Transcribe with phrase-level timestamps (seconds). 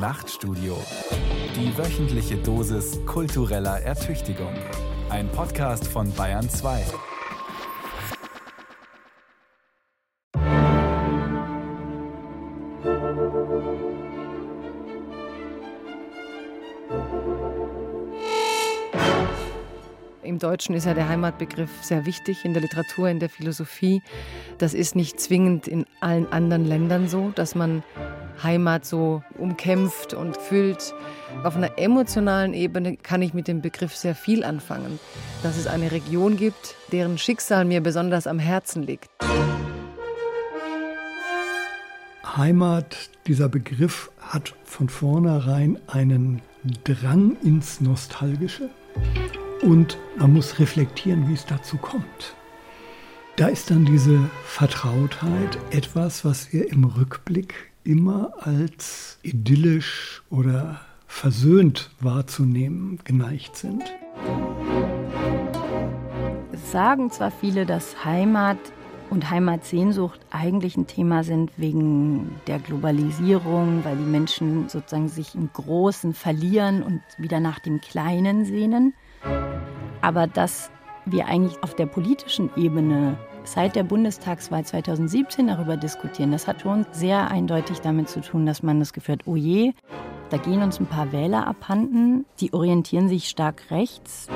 [0.00, 0.78] Nachtstudio.
[1.54, 4.54] Die wöchentliche Dosis kultureller Ertüchtigung.
[5.10, 6.86] Ein Podcast von Bayern 2.
[20.22, 24.00] Im Deutschen ist ja der Heimatbegriff sehr wichtig in der Literatur, in der Philosophie.
[24.56, 27.82] Das ist nicht zwingend in allen anderen Ländern so, dass man
[28.42, 30.94] Heimat so umkämpft und füllt.
[31.44, 34.98] Auf einer emotionalen Ebene kann ich mit dem Begriff sehr viel anfangen.
[35.42, 39.08] Dass es eine Region gibt, deren Schicksal mir besonders am Herzen liegt.
[42.36, 46.42] Heimat, dieser Begriff hat von vornherein einen
[46.84, 48.68] Drang ins Nostalgische
[49.62, 52.34] und man muss reflektieren, wie es dazu kommt.
[53.36, 61.90] Da ist dann diese Vertrautheit etwas, was wir im Rückblick immer als idyllisch oder versöhnt
[62.00, 63.82] wahrzunehmen geneigt sind.
[66.52, 68.58] Es sagen zwar viele, dass Heimat
[69.10, 75.50] und Heimatsehnsucht eigentlich ein Thema sind wegen der Globalisierung, weil die Menschen sozusagen sich im
[75.52, 78.94] Großen verlieren und wieder nach dem Kleinen sehnen.
[80.00, 80.70] Aber dass
[81.06, 86.86] wir eigentlich auf der politischen Ebene seit der Bundestagswahl 2017 darüber diskutieren, das hat schon
[86.92, 89.72] sehr eindeutig damit zu tun, dass man das Gefühl hat, oh je,
[90.30, 94.28] da gehen uns ein paar Wähler abhanden, die orientieren sich stark rechts.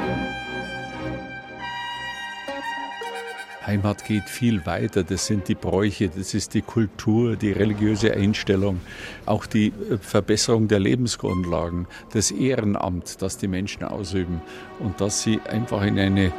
[3.66, 5.04] Heimat geht viel weiter.
[5.04, 8.80] Das sind die Bräuche, das ist die Kultur, die religiöse Einstellung,
[9.26, 14.42] auch die äh, Verbesserung der Lebensgrundlagen, das Ehrenamt, das die Menschen ausüben
[14.80, 16.32] und dass sie einfach in eine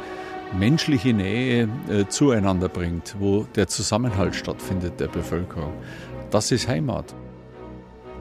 [0.52, 5.72] menschliche Nähe äh, zueinander bringt, wo der Zusammenhalt stattfindet der Bevölkerung.
[6.30, 7.14] Das ist Heimat.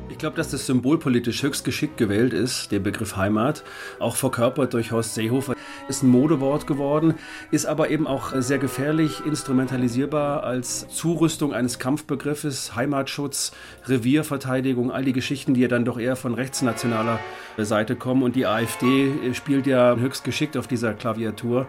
[0.08, 3.64] Ich glaube, dass das symbolpolitisch höchst geschickt gewählt ist, der Begriff Heimat,
[4.00, 5.56] auch verkörpert durch Horst Seehofer,
[5.88, 7.16] ist ein Modewort geworden,
[7.52, 13.52] ist aber eben auch sehr gefährlich instrumentalisierbar als Zurüstung eines Kampfbegriffes, Heimatschutz,
[13.88, 17.20] Revierverteidigung, all die Geschichten, die ja dann doch eher von rechtsnationaler
[17.58, 18.24] Seite kommen.
[18.24, 21.68] Und die AfD spielt ja höchst geschickt auf dieser Klaviatur.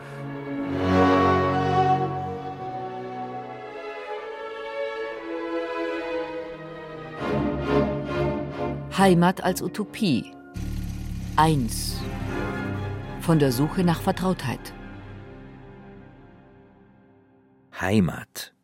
[8.98, 10.32] Heimat als Utopie.
[11.36, 12.00] 1.
[13.20, 14.72] Von der Suche nach Vertrautheit.
[17.78, 18.54] Heimat.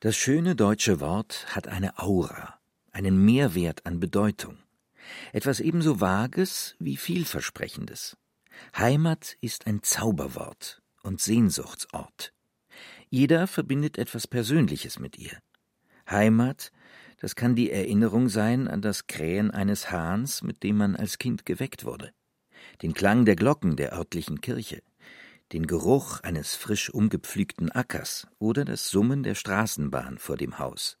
[0.00, 2.58] Das schöne deutsche Wort hat eine Aura,
[2.90, 4.58] einen Mehrwert an Bedeutung.
[5.32, 8.16] Etwas ebenso Vages wie Vielversprechendes.
[8.76, 12.32] Heimat ist ein Zauberwort und Sehnsuchtsort.
[13.08, 15.38] Jeder verbindet etwas Persönliches mit ihr.
[16.10, 16.72] Heimat
[17.18, 21.46] das kann die Erinnerung sein an das Krähen eines Hahns, mit dem man als Kind
[21.46, 22.12] geweckt wurde,
[22.82, 24.82] den Klang der Glocken der örtlichen Kirche,
[25.52, 30.98] den Geruch eines frisch umgepflügten Ackers oder das Summen der Straßenbahn vor dem Haus.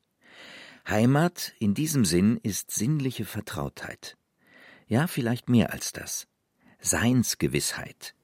[0.88, 4.16] Heimat in diesem Sinn ist sinnliche Vertrautheit.
[4.86, 6.26] Ja, vielleicht mehr als das.
[6.80, 8.15] Seinsgewissheit.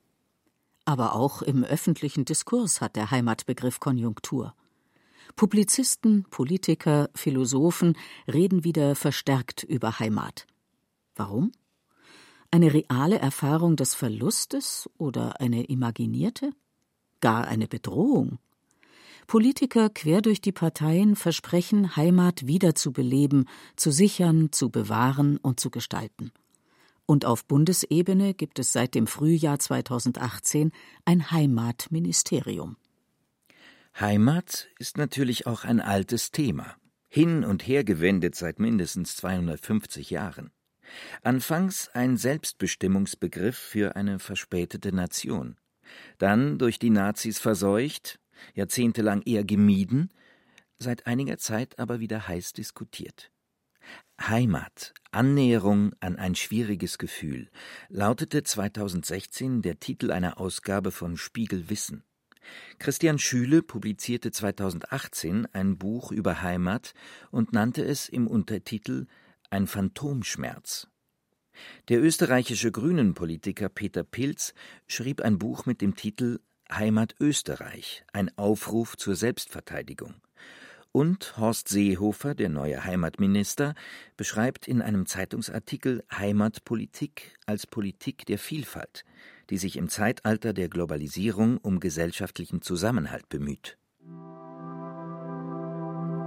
[0.84, 4.54] Aber auch im öffentlichen Diskurs hat der Heimatbegriff Konjunktur.
[5.37, 7.97] Publizisten, Politiker, Philosophen
[8.32, 10.47] reden wieder verstärkt über Heimat.
[11.15, 11.53] Warum?
[12.50, 16.50] Eine reale Erfahrung des Verlustes oder eine imaginierte?
[17.21, 18.38] Gar eine Bedrohung?
[19.26, 26.32] Politiker quer durch die Parteien versprechen, Heimat wiederzubeleben, zu sichern, zu bewahren und zu gestalten.
[27.12, 30.72] Und auf Bundesebene gibt es seit dem Frühjahr 2018
[31.04, 32.78] ein Heimatministerium.
[34.00, 36.74] Heimat ist natürlich auch ein altes Thema,
[37.10, 40.52] hin und her gewendet seit mindestens 250 Jahren.
[41.22, 45.58] Anfangs ein Selbstbestimmungsbegriff für eine verspätete Nation,
[46.16, 48.20] dann durch die Nazis verseucht,
[48.54, 50.08] jahrzehntelang eher gemieden,
[50.78, 53.31] seit einiger Zeit aber wieder heiß diskutiert.
[54.28, 57.51] Heimat, Annäherung an ein schwieriges Gefühl,
[57.89, 62.04] lautete 2016 der Titel einer Ausgabe von Spiegel Wissen.
[62.78, 66.95] Christian Schüle publizierte 2018 ein Buch über Heimat
[67.30, 69.07] und nannte es im Untertitel
[69.51, 70.89] Ein Phantomschmerz.
[71.89, 74.54] Der österreichische Grünen-Politiker Peter Pilz
[74.86, 76.39] schrieb ein Buch mit dem Titel
[76.72, 80.15] Heimat Österreich, ein Aufruf zur Selbstverteidigung.
[80.92, 83.74] Und Horst Seehofer, der neue Heimatminister,
[84.18, 89.04] beschreibt in einem Zeitungsartikel Heimatpolitik als Politik der Vielfalt,
[89.48, 93.78] die sich im Zeitalter der Globalisierung um gesellschaftlichen Zusammenhalt bemüht.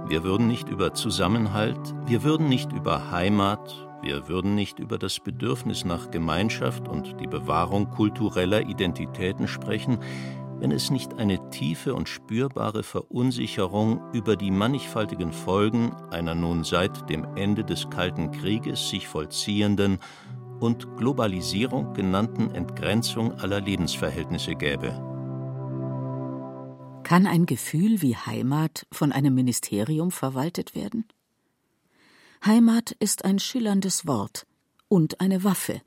[0.08, 5.20] Wir würden nicht über Zusammenhalt, wir würden nicht über Heimat, wir würden nicht über das
[5.20, 9.98] Bedürfnis nach Gemeinschaft und die Bewahrung kultureller Identitäten sprechen,
[10.58, 17.08] wenn es nicht eine tiefe und spürbare Verunsicherung über die mannigfaltigen Folgen einer nun seit
[17.10, 19.98] dem Ende des Kalten Krieges sich vollziehenden
[20.60, 24.88] und Globalisierung genannten Entgrenzung aller Lebensverhältnisse gäbe.
[27.02, 31.04] Kann ein Gefühl wie Heimat von einem Ministerium verwaltet werden?
[32.44, 34.46] Heimat ist ein schillerndes Wort
[34.88, 35.82] und eine Waffe.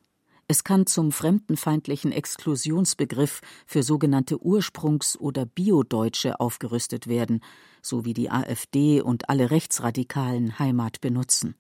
[0.52, 7.42] Es kann zum fremdenfeindlichen Exklusionsbegriff für sogenannte Ursprungs- oder Biodeutsche aufgerüstet werden,
[7.84, 11.54] so wie die AfD und alle Rechtsradikalen Heimat benutzen.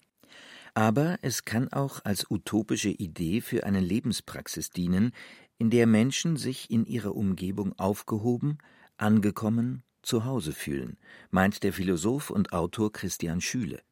[0.73, 5.11] Aber es kann auch als utopische Idee für eine Lebenspraxis dienen,
[5.59, 8.57] in der Menschen sich in ihrer Umgebung aufgehoben,
[8.97, 10.97] angekommen, zu Hause fühlen,
[11.29, 13.83] meint der Philosoph und Autor Christian Schüle.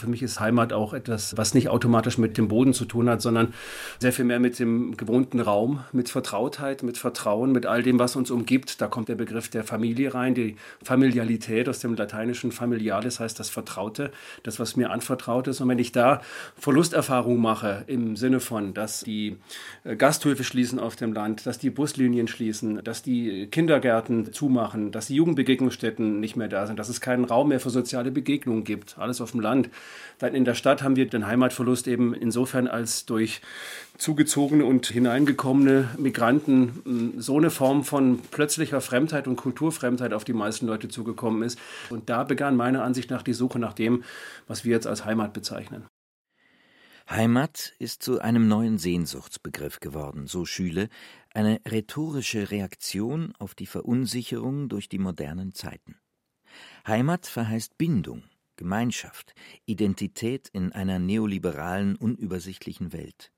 [0.00, 3.20] Für mich ist Heimat auch etwas, was nicht automatisch mit dem Boden zu tun hat,
[3.20, 3.52] sondern
[3.98, 8.16] sehr viel mehr mit dem gewohnten Raum, mit Vertrautheit, mit Vertrauen, mit all dem, was
[8.16, 8.80] uns umgibt.
[8.80, 13.50] Da kommt der Begriff der Familie rein, die Familialität aus dem lateinischen familialis heißt das
[13.50, 14.10] Vertraute,
[14.42, 15.60] das, was mir anvertraut ist.
[15.60, 16.22] Und wenn ich da
[16.56, 19.36] Verlusterfahrung mache im Sinne von, dass die
[19.84, 25.08] äh, Gasthöfe schließen auf dem Land, dass die Buslinien schließen, dass die Kindergärten zumachen, dass
[25.08, 28.96] die Jugendbegegnungsstätten nicht mehr da sind, dass es keinen Raum mehr für soziale Begegnungen gibt,
[28.98, 29.68] alles auf dem Land,
[30.18, 33.40] dann in der Stadt haben wir den Heimatverlust eben insofern als durch
[33.96, 40.32] zugezogene und hineingekommene Migranten hm, so eine Form von plötzlicher Fremdheit und Kulturfremdheit auf die
[40.32, 41.58] meisten Leute zugekommen ist.
[41.90, 44.04] Und da begann meiner Ansicht nach die Suche nach dem,
[44.46, 45.86] was wir jetzt als Heimat bezeichnen.
[47.10, 50.88] Heimat ist zu einem neuen Sehnsuchtsbegriff geworden, so Schüle,
[51.34, 55.96] eine rhetorische Reaktion auf die Verunsicherung durch die modernen Zeiten.
[56.86, 58.22] Heimat verheißt Bindung,
[58.60, 59.34] Gemeinschaft,
[59.64, 63.32] Identität in einer neoliberalen, unübersichtlichen Welt.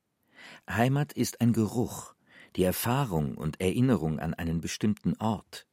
[0.69, 2.15] Heimat ist ein Geruch,
[2.57, 5.69] die Erfahrung und Erinnerung an einen bestimmten Ort,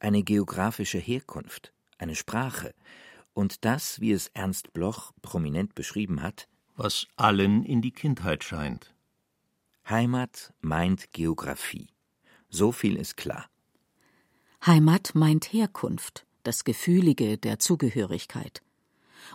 [0.00, 2.74] eine geografische Herkunft, eine Sprache
[3.34, 8.94] und das, wie es Ernst Bloch prominent beschrieben hat, was allen in die Kindheit scheint.
[9.86, 11.88] Heimat meint Geographie.
[12.48, 13.50] So viel ist klar.
[14.64, 18.63] Heimat meint Herkunft, das Gefühlige der Zugehörigkeit.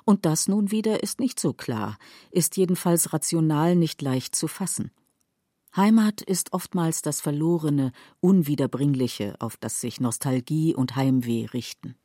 [0.05, 1.97] Und das nun wieder ist nicht so klar,
[2.31, 4.91] ist jedenfalls rational nicht leicht zu fassen.
[5.75, 7.91] Heimat ist oftmals das Verlorene,
[8.21, 11.95] Unwiederbringliche, auf das sich Nostalgie und Heimweh richten.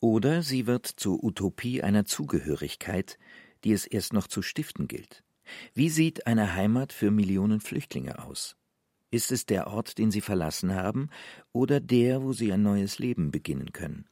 [0.00, 3.18] Oder sie wird zur Utopie einer Zugehörigkeit,
[3.64, 5.22] die es erst noch zu stiften gilt.
[5.74, 8.56] Wie sieht eine Heimat für Millionen Flüchtlinge aus?
[9.10, 11.10] Ist es der Ort, den sie verlassen haben,
[11.52, 14.06] oder der, wo sie ein neues Leben beginnen können?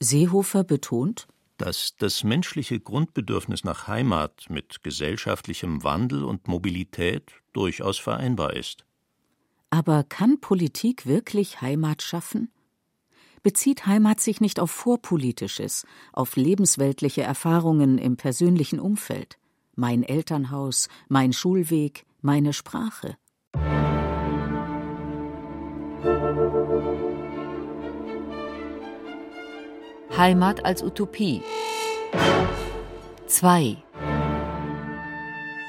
[0.00, 1.28] Seehofer betont,
[1.60, 8.86] dass das menschliche Grundbedürfnis nach Heimat mit gesellschaftlichem Wandel und Mobilität durchaus vereinbar ist.
[9.68, 12.50] Aber kann Politik wirklich Heimat schaffen?
[13.42, 19.38] Bezieht Heimat sich nicht auf Vorpolitisches, auf lebensweltliche Erfahrungen im persönlichen Umfeld?
[19.76, 23.16] Mein Elternhaus, mein Schulweg, meine Sprache?
[30.20, 31.40] Heimat als Utopie.
[33.26, 33.78] 2.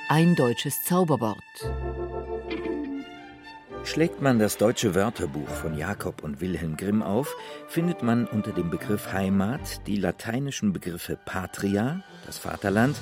[0.09, 1.37] Ein deutsches Zauberwort.
[3.85, 7.33] Schlägt man das deutsche Wörterbuch von Jakob und Wilhelm Grimm auf,
[7.69, 12.97] findet man unter dem Begriff Heimat die lateinischen Begriffe Patria, das Vaterland,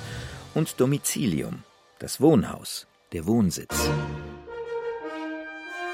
[0.54, 1.64] und Domicilium,
[1.98, 3.90] das Wohnhaus, der Wohnsitz.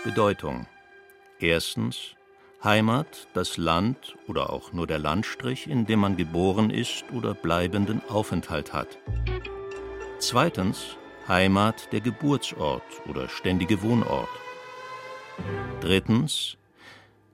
[0.05, 0.67] Bedeutung.
[1.41, 2.15] Erstens
[2.65, 8.03] Heimat das Land oder auch nur der Landstrich, in dem man geboren ist oder bleibenden
[8.09, 8.99] Aufenthalt hat.
[10.19, 10.97] Zweitens
[11.29, 14.29] Heimat der Geburtsort oder ständige Wohnort.
[15.81, 16.57] Drittens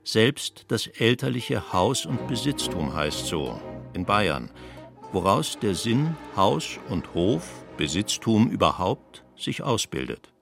[0.05, 3.61] selbst das elterliche Haus und Besitztum heißt so
[3.93, 4.51] in Bayern,
[5.13, 10.33] woraus der Sinn Haus und Hof, Besitztum überhaupt sich ausbildet.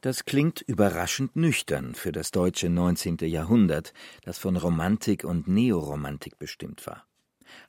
[0.00, 3.18] Das klingt überraschend nüchtern für das deutsche 19.
[3.20, 3.92] Jahrhundert,
[4.22, 7.06] das von Romantik und Neoromantik bestimmt war.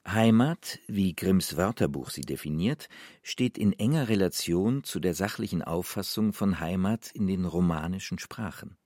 [0.08, 2.88] Heimat, wie Grimms Wörterbuch sie definiert,
[3.22, 8.78] steht in enger Relation zu der sachlichen Auffassung von Heimat in den romanischen Sprachen.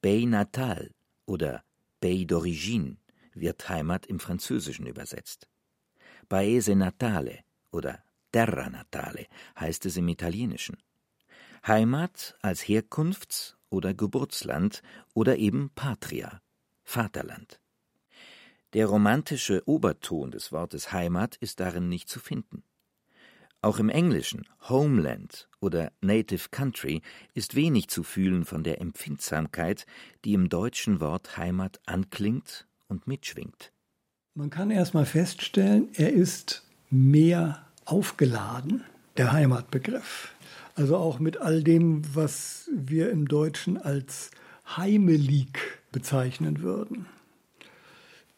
[0.00, 0.92] Bay natal
[1.26, 1.62] oder
[2.00, 2.96] Bay d'origine
[3.34, 5.46] wird Heimat im Französischen übersetzt.
[6.30, 9.26] Paese natale oder Terra natale
[9.58, 10.78] heißt es im Italienischen.
[11.66, 14.82] Heimat als Herkunfts- oder Geburtsland
[15.14, 16.40] oder eben Patria,
[16.84, 17.60] Vaterland.
[18.72, 22.62] Der romantische Oberton des Wortes Heimat ist darin nicht zu finden.
[23.62, 27.02] Auch im Englischen Homeland oder Native Country
[27.34, 29.86] ist wenig zu fühlen von der Empfindsamkeit,
[30.24, 33.72] die im deutschen Wort Heimat anklingt und mitschwingt.
[34.34, 38.84] Man kann erstmal feststellen, er ist mehr aufgeladen,
[39.16, 40.35] der Heimatbegriff.
[40.76, 44.30] Also auch mit all dem, was wir im Deutschen als
[44.76, 45.58] heimelig
[45.90, 47.06] bezeichnen würden.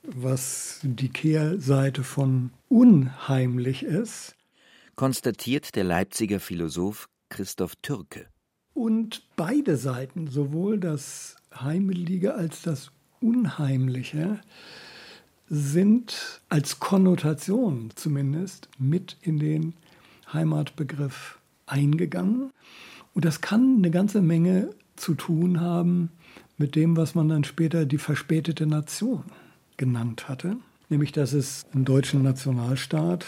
[0.04, 4.36] Was die Kehrseite von unheimlich ist,
[4.94, 8.26] konstatiert der Leipziger Philosoph Christoph Türke.
[8.72, 14.40] Und beide Seiten, sowohl das Heimelige als das Unheimliche,
[15.48, 19.74] sind als Konnotation zumindest mit in den
[20.32, 21.37] Heimatbegriff
[21.70, 22.50] eingegangen.
[23.14, 26.10] Und das kann eine ganze Menge zu tun haben
[26.56, 29.24] mit dem, was man dann später die verspätete Nation
[29.76, 30.56] genannt hatte.
[30.88, 33.24] Nämlich, dass es einen deutschen Nationalstaat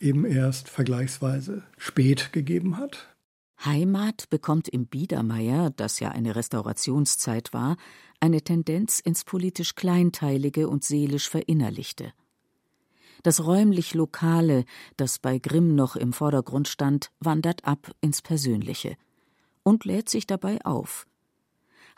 [0.00, 3.08] eben erst vergleichsweise spät gegeben hat.
[3.64, 7.76] Heimat bekommt im Biedermeier, das ja eine Restaurationszeit war,
[8.20, 12.12] eine Tendenz ins politisch Kleinteilige und seelisch Verinnerlichte.
[13.24, 14.66] Das räumlich Lokale,
[14.98, 18.96] das bei Grimm noch im Vordergrund stand, wandert ab ins Persönliche
[19.62, 21.06] und lädt sich dabei auf.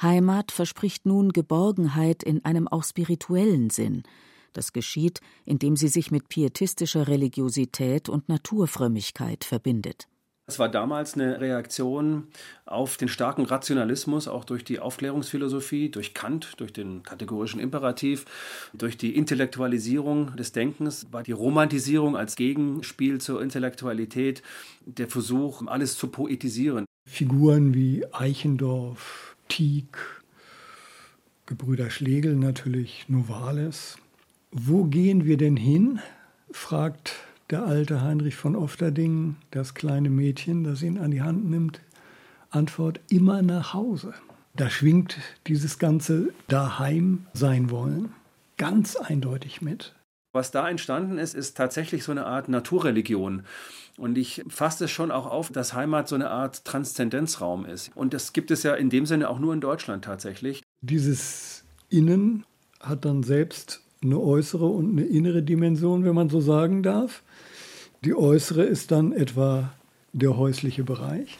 [0.00, 4.04] Heimat verspricht nun Geborgenheit in einem auch spirituellen Sinn.
[4.52, 10.06] Das geschieht, indem sie sich mit pietistischer Religiosität und Naturfrömmigkeit verbindet.
[10.48, 12.28] Es war damals eine Reaktion
[12.66, 18.26] auf den starken Rationalismus, auch durch die Aufklärungsphilosophie, durch Kant, durch den kategorischen Imperativ,
[18.72, 24.44] durch die Intellektualisierung des Denkens, war die Romantisierung als Gegenspiel zur Intellektualität,
[24.84, 26.84] der Versuch, alles zu poetisieren.
[27.08, 29.98] Figuren wie Eichendorff, Tieck,
[31.46, 33.98] Gebrüder Schlegel natürlich, Novalis.
[34.52, 35.98] Wo gehen wir denn hin?
[36.52, 41.80] fragt der alte Heinrich von Ofterding, das kleine Mädchen, das ihn an die Hand nimmt,
[42.50, 44.14] Antwort immer nach Hause.
[44.54, 48.10] Da schwingt dieses ganze daheim sein wollen
[48.56, 49.94] ganz eindeutig mit.
[50.32, 53.44] Was da entstanden ist, ist tatsächlich so eine Art Naturreligion.
[53.96, 57.90] Und ich fasse es schon auch auf, dass Heimat so eine Art Transzendenzraum ist.
[57.94, 60.62] Und das gibt es ja in dem Sinne auch nur in Deutschland tatsächlich.
[60.82, 62.44] Dieses Innen
[62.80, 67.22] hat dann selbst eine äußere und eine innere Dimension, wenn man so sagen darf.
[68.04, 69.72] Die äußere ist dann etwa
[70.12, 71.38] der häusliche Bereich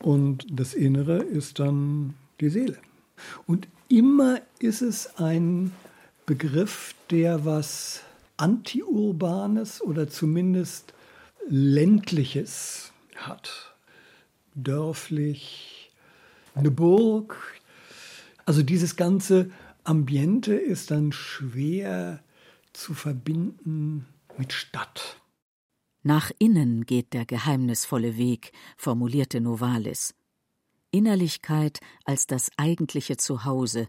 [0.00, 2.76] und das Innere ist dann die Seele.
[3.46, 5.72] Und immer ist es ein
[6.26, 8.02] Begriff, der was
[8.36, 10.94] Antiurbanes oder zumindest
[11.48, 13.74] ländliches hat.
[14.54, 15.90] Dörflich,
[16.54, 17.36] eine Burg.
[18.46, 19.50] Also dieses ganze
[19.84, 22.22] Ambiente ist dann schwer
[22.72, 24.06] zu verbinden
[24.36, 25.20] mit Stadt.
[26.02, 30.14] Nach innen geht der geheimnisvolle Weg, formulierte Novalis.
[30.90, 33.86] Innerlichkeit als das eigentliche Zuhause,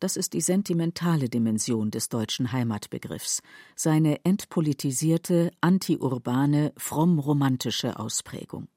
[0.00, 3.42] das ist die sentimentale Dimension des deutschen Heimatbegriffs,
[3.74, 8.68] seine entpolitisierte, antiurbane, fromm-romantische Ausprägung.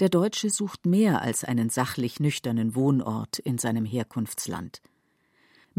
[0.00, 4.80] Der Deutsche sucht mehr als einen sachlich nüchternen Wohnort in seinem Herkunftsland.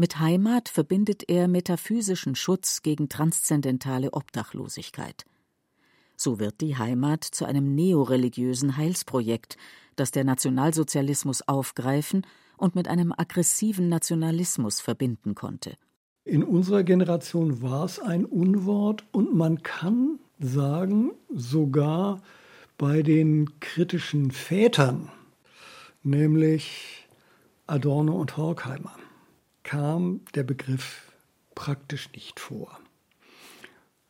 [0.00, 5.26] Mit Heimat verbindet er metaphysischen Schutz gegen transzendentale Obdachlosigkeit.
[6.16, 9.58] So wird die Heimat zu einem neoreligiösen Heilsprojekt,
[9.96, 12.26] das der Nationalsozialismus aufgreifen
[12.56, 15.74] und mit einem aggressiven Nationalismus verbinden konnte.
[16.24, 22.22] In unserer Generation war es ein Unwort und man kann sagen, sogar
[22.78, 25.10] bei den kritischen Vätern,
[26.02, 27.06] nämlich
[27.66, 28.96] Adorno und Horkheimer,
[29.70, 31.12] kam der Begriff
[31.54, 32.80] praktisch nicht vor.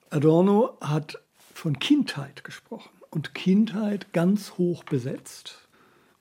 [0.09, 1.21] Adorno hat
[1.53, 5.69] von Kindheit gesprochen und Kindheit ganz hoch besetzt.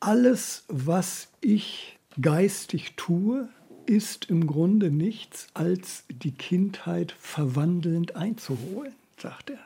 [0.02, 3.48] Alles, was ich geistig tue,
[3.86, 9.60] ist im Grunde nichts als die Kindheit verwandelnd einzuholen, sagt er.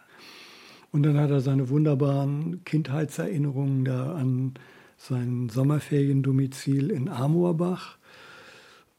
[0.92, 4.54] Und dann hat er seine wunderbaren Kindheitserinnerungen da an
[5.00, 7.98] sein Sommerferiendomizil in Amorbach.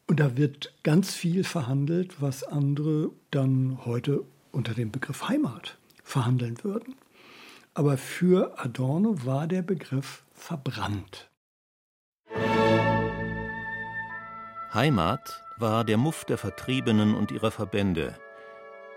[0.06, 6.62] Und da wird ganz viel verhandelt, was andere dann heute unter dem Begriff Heimat verhandeln
[6.62, 6.94] würden.
[7.73, 11.30] Aber für Adorno war der Begriff verbrannt.
[14.73, 18.14] Heimat war der Muff der Vertriebenen und ihrer Verbände.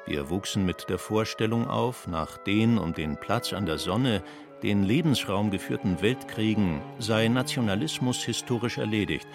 [0.05, 4.23] Wir wuchsen mit der Vorstellung auf, nach den um den Platz an der Sonne,
[4.63, 9.27] den Lebensraum geführten Weltkriegen sei Nationalismus historisch erledigt.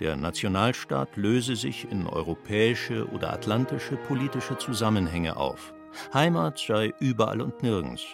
[0.00, 5.72] Der Nationalstaat löse sich in europäische oder atlantische politische Zusammenhänge auf.
[6.12, 8.04] Heimat sei überall und nirgends.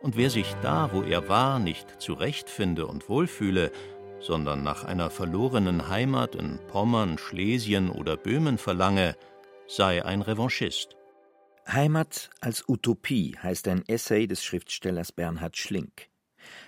[0.00, 3.72] Und wer sich da, wo er war, nicht zurechtfinde und wohlfühle,
[4.20, 9.16] sondern nach einer verlorenen Heimat in Pommern, Schlesien oder Böhmen verlange,
[9.66, 10.96] sei ein Revanchist.
[11.66, 16.07] Heimat als Utopie heißt ein Essay des Schriftstellers Bernhard Schlink.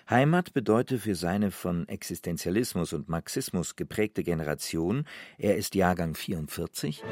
[0.08, 5.04] Heimat bedeute für seine von Existenzialismus und Marxismus geprägte Generation,
[5.38, 7.02] er ist Jahrgang 44,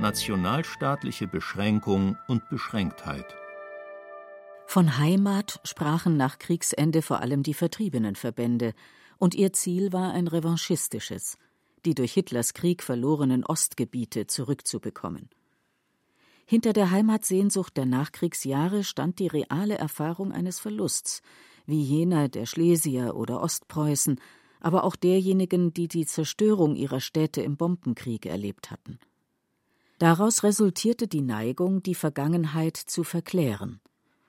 [0.00, 3.34] nationalstaatliche Beschränkung und Beschränktheit.
[4.66, 8.74] Von Heimat sprachen nach Kriegsende vor allem die Vertriebenenverbände,
[9.16, 11.38] und ihr Ziel war ein revanchistisches,
[11.84, 15.30] die durch Hitlers Krieg verlorenen Ostgebiete zurückzubekommen.
[16.44, 21.20] Hinter der Heimatsehnsucht der Nachkriegsjahre stand die reale Erfahrung eines Verlusts,
[21.68, 24.18] wie jener der Schlesier oder Ostpreußen,
[24.58, 28.98] aber auch derjenigen, die die Zerstörung ihrer Städte im Bombenkrieg erlebt hatten.
[29.98, 33.80] Daraus resultierte die Neigung, die Vergangenheit zu verklären.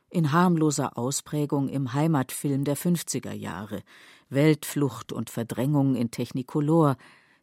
[0.10, 3.84] In harmloser Ausprägung im Heimatfilm der 50er Jahre,
[4.30, 6.98] Weltflucht und Verdrängung in Technicolor,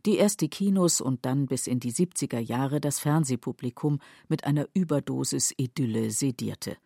[0.04, 4.68] die erst die Kinos und dann bis in die 70er Jahre das Fernsehpublikum mit einer
[4.74, 6.76] Überdosis Idylle sedierte.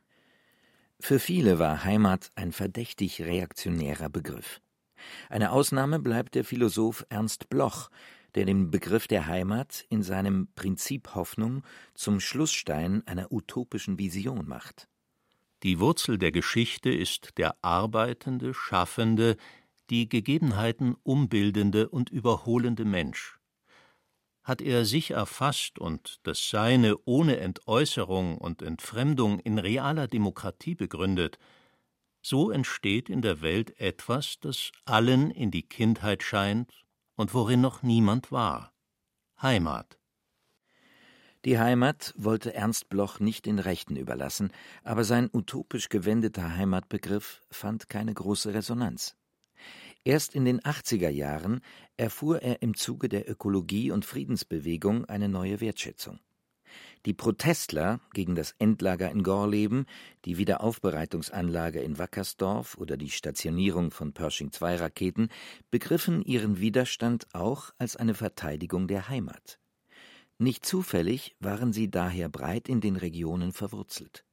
[1.01, 4.61] Für viele war Heimat ein verdächtig reaktionärer Begriff.
[5.31, 7.89] Eine Ausnahme bleibt der Philosoph Ernst Bloch,
[8.35, 11.65] der den Begriff der Heimat in seinem Prinzip Hoffnung
[11.95, 14.89] zum Schlussstein einer utopischen Vision macht.
[15.63, 19.37] Die Wurzel der Geschichte ist der arbeitende, schaffende,
[19.89, 23.40] die Gegebenheiten umbildende und überholende Mensch
[24.51, 31.39] hat er sich erfasst und das Seine ohne Entäußerung und Entfremdung in realer Demokratie begründet,
[32.21, 37.85] so entsteht in der Welt etwas, das allen in die Kindheit scheint und worin noch
[37.85, 38.73] niemand war
[39.41, 40.01] Heimat.
[41.45, 44.51] Die Heimat wollte Ernst Bloch nicht den Rechten überlassen,
[44.83, 49.15] aber sein utopisch gewendeter Heimatbegriff fand keine große Resonanz.
[50.05, 51.61] Erst in den 80er Jahren
[51.97, 56.21] erfuhr er im Zuge der Ökologie und Friedensbewegung eine neue Wertschätzung.
[57.07, 59.87] Die Protestler gegen das Endlager in Gorleben,
[60.25, 65.29] die Wiederaufbereitungsanlage in Wackersdorf oder die Stationierung von Pershing-2-Raketen
[65.71, 69.59] begriffen ihren Widerstand auch als eine Verteidigung der Heimat.
[70.39, 74.25] Nicht zufällig waren sie daher breit in den Regionen verwurzelt.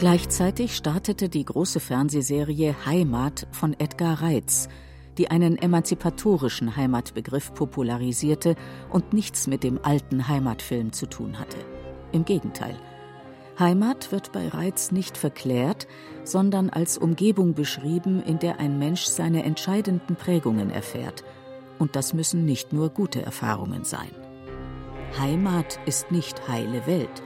[0.00, 4.70] Gleichzeitig startete die große Fernsehserie Heimat von Edgar Reitz,
[5.18, 8.56] die einen emanzipatorischen Heimatbegriff popularisierte
[8.88, 11.58] und nichts mit dem alten Heimatfilm zu tun hatte.
[12.12, 12.76] Im Gegenteil.
[13.58, 15.86] Heimat wird bei Reitz nicht verklärt,
[16.24, 21.24] sondern als Umgebung beschrieben, in der ein Mensch seine entscheidenden Prägungen erfährt.
[21.78, 24.12] Und das müssen nicht nur gute Erfahrungen sein.
[25.18, 27.22] Heimat ist nicht heile Welt.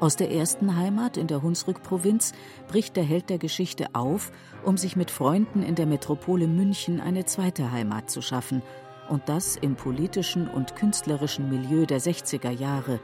[0.00, 2.32] Aus der ersten Heimat in der Hunsrück-Provinz
[2.68, 4.30] bricht der Held der Geschichte auf,
[4.64, 8.62] um sich mit Freunden in der Metropole München eine zweite Heimat zu schaffen,
[9.08, 13.00] und das im politischen und künstlerischen Milieu der 60er Jahre,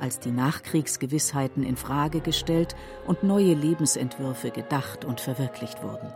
[0.00, 6.12] als die Nachkriegsgewissheiten in Frage gestellt und neue Lebensentwürfe gedacht und verwirklicht wurden.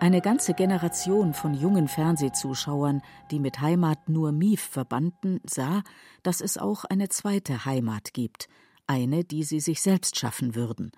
[0.00, 5.82] Eine ganze Generation von jungen Fernsehzuschauern, die mit Heimat nur Mief verbanden, sah,
[6.22, 8.48] dass es auch eine zweite Heimat gibt–
[8.86, 10.92] eine, die sie sich selbst schaffen würden.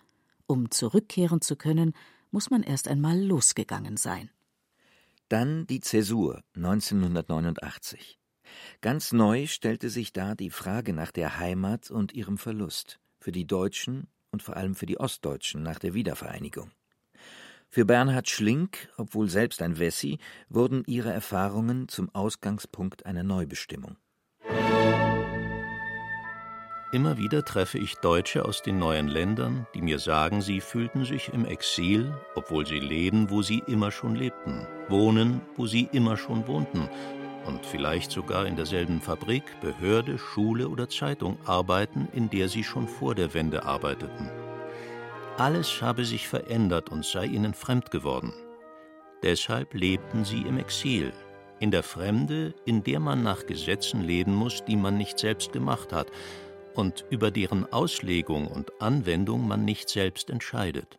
[0.46, 1.94] Um zurückkehren zu können,
[2.30, 4.30] muss man erst einmal losgegangen sein.
[5.28, 8.18] Dann die Zäsur 1989.
[8.80, 13.46] Ganz neu stellte sich da die Frage nach der Heimat und ihrem Verlust, für die
[13.46, 16.70] Deutschen und vor allem für die Ostdeutschen nach der Wiedervereinigung.
[17.70, 20.18] Für Bernhard Schlink, obwohl selbst ein Wessi,
[20.48, 23.96] wurden ihre Erfahrungen zum Ausgangspunkt einer Neubestimmung.
[26.94, 31.32] Immer wieder treffe ich Deutsche aus den neuen Ländern, die mir sagen, sie fühlten sich
[31.32, 36.46] im Exil, obwohl sie leben, wo sie immer schon lebten, wohnen, wo sie immer schon
[36.46, 36.88] wohnten
[37.46, 42.86] und vielleicht sogar in derselben Fabrik, Behörde, Schule oder Zeitung arbeiten, in der sie schon
[42.86, 44.30] vor der Wende arbeiteten.
[45.36, 48.32] Alles habe sich verändert und sei ihnen fremd geworden.
[49.24, 51.12] Deshalb lebten sie im Exil,
[51.58, 55.92] in der Fremde, in der man nach Gesetzen leben muss, die man nicht selbst gemacht
[55.92, 56.08] hat,
[56.74, 60.98] und über deren Auslegung und Anwendung man nicht selbst entscheidet.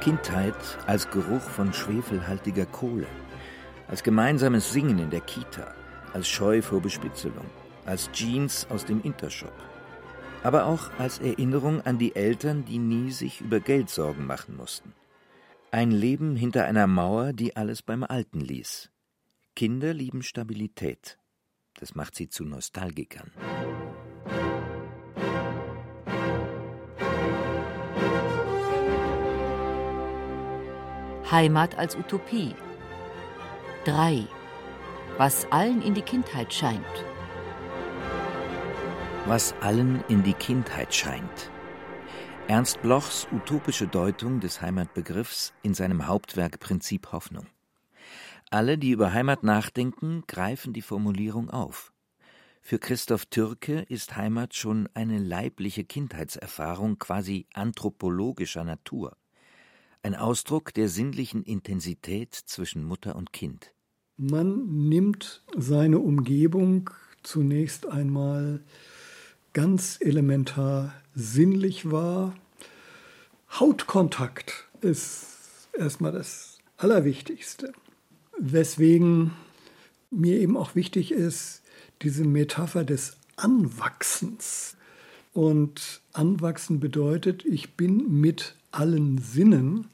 [0.00, 0.54] Kindheit
[0.86, 3.08] als Geruch von schwefelhaltiger Kohle,
[3.88, 5.74] als gemeinsames Singen in der Kita,
[6.12, 7.46] als Scheu vor Bespitzelung,
[7.84, 9.52] als Jeans aus dem Intershop,
[10.44, 14.92] aber auch als Erinnerung an die Eltern, die nie sich über Geld Sorgen machen mussten.
[15.72, 18.90] Ein Leben hinter einer Mauer, die alles beim Alten ließ.
[19.56, 21.18] Kinder lieben Stabilität.
[21.78, 23.30] Das macht sie zu Nostalgikern.
[31.30, 32.54] Heimat als Utopie.
[33.84, 34.26] 3.
[35.18, 37.04] Was allen in die Kindheit scheint.
[39.26, 41.50] Was allen in die Kindheit scheint.
[42.48, 47.46] Ernst Blochs utopische Deutung des Heimatbegriffs in seinem Hauptwerk Prinzip Hoffnung.
[48.50, 51.92] Alle, die über Heimat nachdenken, greifen die Formulierung auf.
[52.62, 59.16] Für Christoph Türke ist Heimat schon eine leibliche Kindheitserfahrung quasi anthropologischer Natur.
[60.02, 63.72] Ein Ausdruck der sinnlichen Intensität zwischen Mutter und Kind.
[64.16, 66.90] Man nimmt seine Umgebung
[67.22, 68.64] zunächst einmal
[69.52, 72.34] ganz elementar sinnlich wahr.
[73.50, 77.72] Hautkontakt ist erstmal das Allerwichtigste.
[78.38, 79.32] Weswegen
[80.10, 81.62] mir eben auch wichtig ist,
[82.02, 84.76] diese Metapher des Anwachsens.
[85.32, 89.88] Und Anwachsen bedeutet, ich bin mit allen Sinnen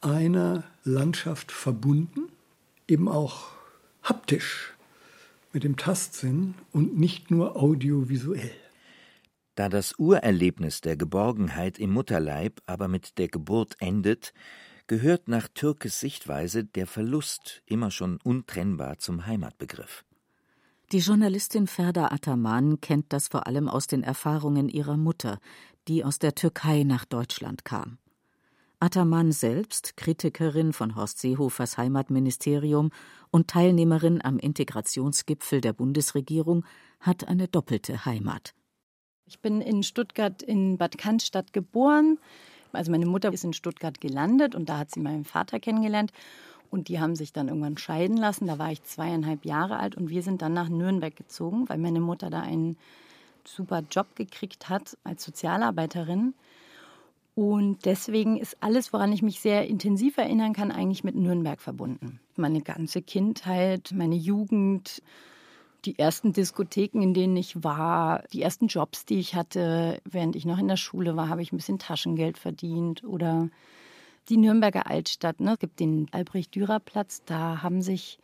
[0.00, 2.28] einer Landschaft verbunden,
[2.88, 3.50] eben auch
[4.02, 4.74] haptisch
[5.52, 8.50] mit dem Tastsinn und nicht nur audiovisuell.
[9.54, 14.32] Da das Urerlebnis der Geborgenheit im Mutterleib aber mit der Geburt endet,
[14.92, 20.04] gehört nach Türkes Sichtweise der Verlust immer schon untrennbar zum Heimatbegriff.
[20.92, 25.38] Die Journalistin Ferda Ataman kennt das vor allem aus den Erfahrungen ihrer Mutter,
[25.88, 27.96] die aus der Türkei nach Deutschland kam.
[28.80, 32.90] Ataman selbst, Kritikerin von Horst Seehofers Heimatministerium
[33.30, 36.66] und Teilnehmerin am Integrationsgipfel der Bundesregierung,
[37.00, 38.52] hat eine doppelte Heimat.
[39.24, 42.18] Ich bin in Stuttgart in Bad Cannstatt geboren.
[42.72, 46.12] Also meine Mutter ist in Stuttgart gelandet und da hat sie meinen Vater kennengelernt.
[46.70, 48.46] Und die haben sich dann irgendwann scheiden lassen.
[48.46, 52.00] Da war ich zweieinhalb Jahre alt und wir sind dann nach Nürnberg gezogen, weil meine
[52.00, 52.78] Mutter da einen
[53.44, 56.34] super Job gekriegt hat als Sozialarbeiterin.
[57.34, 62.20] Und deswegen ist alles, woran ich mich sehr intensiv erinnern kann, eigentlich mit Nürnberg verbunden.
[62.36, 65.02] Meine ganze Kindheit, meine Jugend,
[65.84, 70.44] die ersten Diskotheken, in denen ich war, die ersten Jobs, die ich hatte, während ich
[70.44, 73.48] noch in der Schule war, habe ich ein bisschen Taschengeld verdient oder
[74.28, 75.40] die Nürnberger Altstadt.
[75.40, 75.52] Ne?
[75.52, 78.18] Es gibt den Albrecht-Dürer-Platz, da haben sich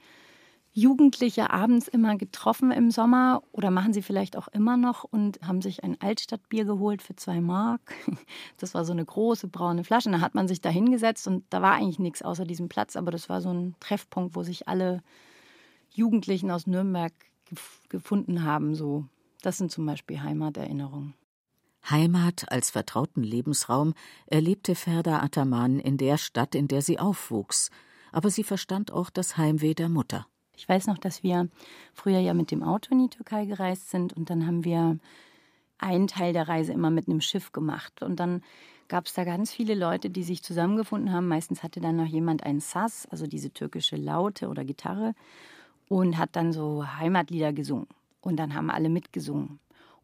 [0.73, 5.61] Jugendliche abends immer getroffen im Sommer oder machen sie vielleicht auch immer noch und haben
[5.61, 7.81] sich ein Altstadtbier geholt für zwei Mark.
[8.59, 10.11] Das war so eine große braune Flasche.
[10.11, 13.11] Da hat man sich da hingesetzt und da war eigentlich nichts außer diesem Platz, aber
[13.11, 15.03] das war so ein Treffpunkt, wo sich alle
[15.91, 17.13] Jugendlichen aus Nürnberg
[17.89, 18.75] gefunden haben.
[18.75, 19.07] So,
[19.43, 21.15] das sind zum Beispiel Heimaterinnerungen.
[21.89, 23.95] Heimat als vertrauten Lebensraum
[24.27, 27.71] erlebte Ferda Ataman in der Stadt, in der sie aufwuchs,
[28.13, 30.27] aber sie verstand auch das Heimweh der Mutter.
[30.57, 31.49] Ich weiß noch, dass wir
[31.95, 34.99] früher ja mit dem Auto in die Türkei gereist sind und dann haben wir
[35.79, 38.43] einen Teil der Reise immer mit einem Schiff gemacht und dann
[38.89, 41.29] gab es da ganz viele Leute, die sich zusammengefunden haben.
[41.29, 45.15] Meistens hatte dann noch jemand einen Sass, also diese türkische Laute oder Gitarre
[45.89, 47.89] und hat dann so Heimatlieder gesungen.
[48.21, 49.59] Und dann haben alle mitgesungen.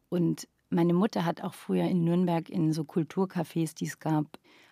[0.08, 4.26] Und meine Mutter hat auch früher in Nürnberg in so Kulturcafés, die es gab,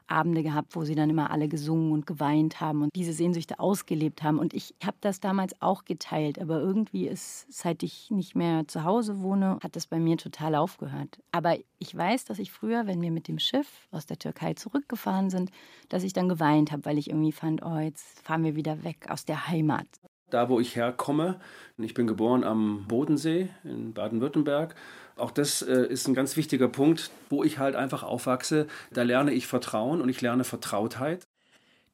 [0.09, 4.23] Abende gehabt, wo sie dann immer alle gesungen und geweint haben und diese Sehnsüchte ausgelebt
[4.23, 4.39] haben.
[4.39, 8.85] Und ich habe das damals auch geteilt, aber irgendwie ist, seit ich nicht mehr zu
[8.85, 11.21] Hause wohne, hat das bei mir total aufgehört.
[11.31, 15.31] Aber ich weiß, dass ich früher, wenn wir mit dem Schiff aus der Türkei zurückgefahren
[15.31, 15.51] sind,
[15.89, 19.07] dass ich dann geweint habe, weil ich irgendwie fand, oh, jetzt fahren wir wieder weg
[19.09, 19.89] aus der Heimat
[20.33, 21.41] da wo ich herkomme.
[21.79, 24.75] Ich bin geboren am Bodensee in Baden-Württemberg.
[25.17, 28.67] Auch das äh, ist ein ganz wichtiger Punkt, wo ich halt einfach aufwachse.
[28.93, 31.27] Da lerne ich Vertrauen und ich lerne Vertrautheit.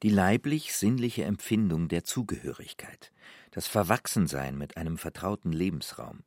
[0.02, 3.12] Die leiblich-sinnliche Empfindung der Zugehörigkeit,
[3.50, 6.20] das Verwachsensein mit einem vertrauten Lebensraum.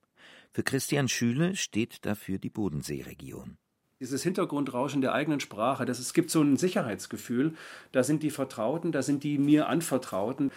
[0.51, 3.57] Für Christian Schüle steht dafür die Bodenseeregion
[4.01, 7.53] dieses Hintergrundrauschen der eigenen Sprache, das, es gibt so ein Sicherheitsgefühl,
[7.91, 10.51] da sind die Vertrauten, da sind die mir Anvertrauten.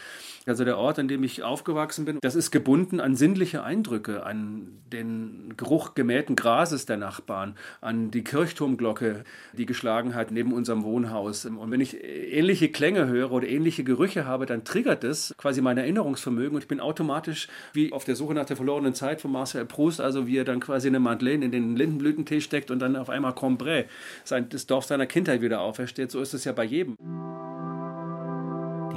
[0.46, 4.68] Also der Ort, an dem ich aufgewachsen bin, das ist gebunden an sinnliche Eindrücke, an
[4.92, 11.44] den Geruch gemähten Grases der Nachbarn, an die Kirchturmglocke, die geschlagen hat neben unserem Wohnhaus.
[11.44, 15.76] Und wenn ich ähnliche Klänge höre oder ähnliche Gerüche habe, dann triggert das quasi mein
[15.76, 19.66] Erinnerungsvermögen und ich bin automatisch wie auf der Suche nach der verlorenen Zeit von Marcel
[19.66, 23.10] Proust, also wie er dann quasi eine Madeleine in den Lindenblütentee steckt und dann auf
[23.10, 23.86] einmal Cambrai,
[24.24, 26.10] sein, das Dorf seiner Kindheit wieder aufersteht.
[26.10, 26.96] So ist es ja bei jedem.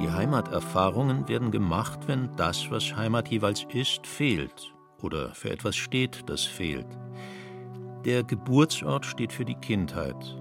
[0.00, 4.72] Die Heimaterfahrungen werden gemacht, wenn das, was Heimat jeweils ist, fehlt
[5.02, 6.86] oder für etwas steht, das fehlt.
[8.04, 10.36] Der Geburtsort steht für die Kindheit.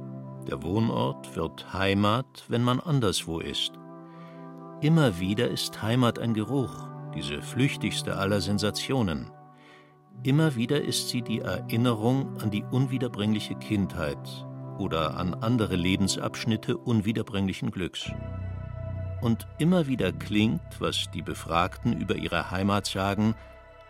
[0.48, 3.74] Der Wohnort wird Heimat, wenn man anderswo ist.
[4.82, 9.32] Immer wieder ist Heimat ein Geruch, diese flüchtigste aller Sensationen.
[10.24, 14.18] Immer wieder ist sie die Erinnerung an die unwiederbringliche Kindheit
[14.78, 18.12] oder an andere Lebensabschnitte unwiederbringlichen Glücks.
[19.22, 23.36] und immer wieder klingt, was die Befragten über ihre Heimat sagen,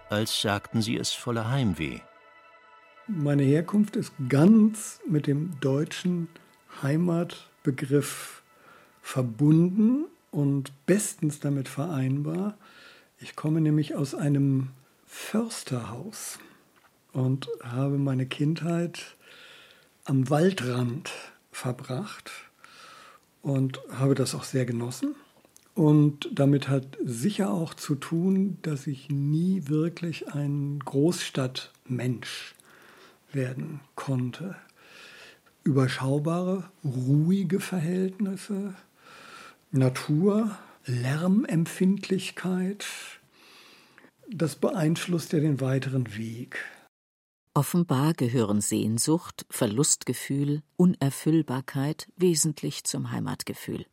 [0.10, 2.00] als sagten sie es voller Heimweh.
[3.08, 6.30] Meine Herkunft ist ganz mit dem deutschen
[6.82, 8.44] Heimatbegriff
[9.02, 12.58] verbunden und bestens damit vereinbar.
[13.20, 14.70] Ich komme nämlich aus einem
[15.08, 16.38] Försterhaus
[17.14, 19.16] und habe meine Kindheit
[20.04, 21.12] am Waldrand
[21.52, 22.32] verbracht
[23.42, 25.16] und habe das auch sehr genossen.
[25.74, 32.56] Und damit hat sicher auch zu tun, dass ich nie wirklich ein Großstadtmensch
[33.32, 34.56] werden konnte.
[35.64, 38.76] Überschaubare, ruhige Verhältnisse,
[39.72, 42.86] Natur, Lärmempfindlichkeit,
[44.30, 46.58] das beeinflusst ja den weiteren Weg.
[47.54, 53.86] Offenbar gehören Sehnsucht, Verlustgefühl, Unerfüllbarkeit wesentlich zum Heimatgefühl.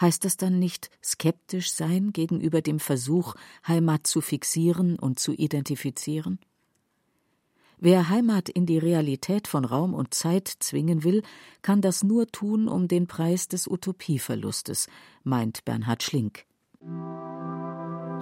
[0.00, 3.34] Heißt das dann nicht skeptisch sein gegenüber dem Versuch,
[3.66, 6.38] Heimat zu fixieren und zu identifizieren?
[7.78, 11.22] Wer Heimat in die Realität von Raum und Zeit zwingen will,
[11.62, 14.86] kann das nur tun um den Preis des Utopieverlustes,
[15.22, 16.46] meint Bernhard Schlink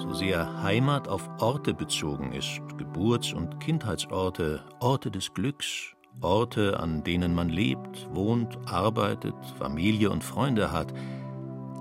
[0.03, 7.05] so sehr Heimat auf Orte bezogen ist, Geburts- und Kindheitsorte, Orte des Glücks, Orte, an
[7.05, 10.93] denen man lebt, wohnt, arbeitet, Familie und Freunde hat,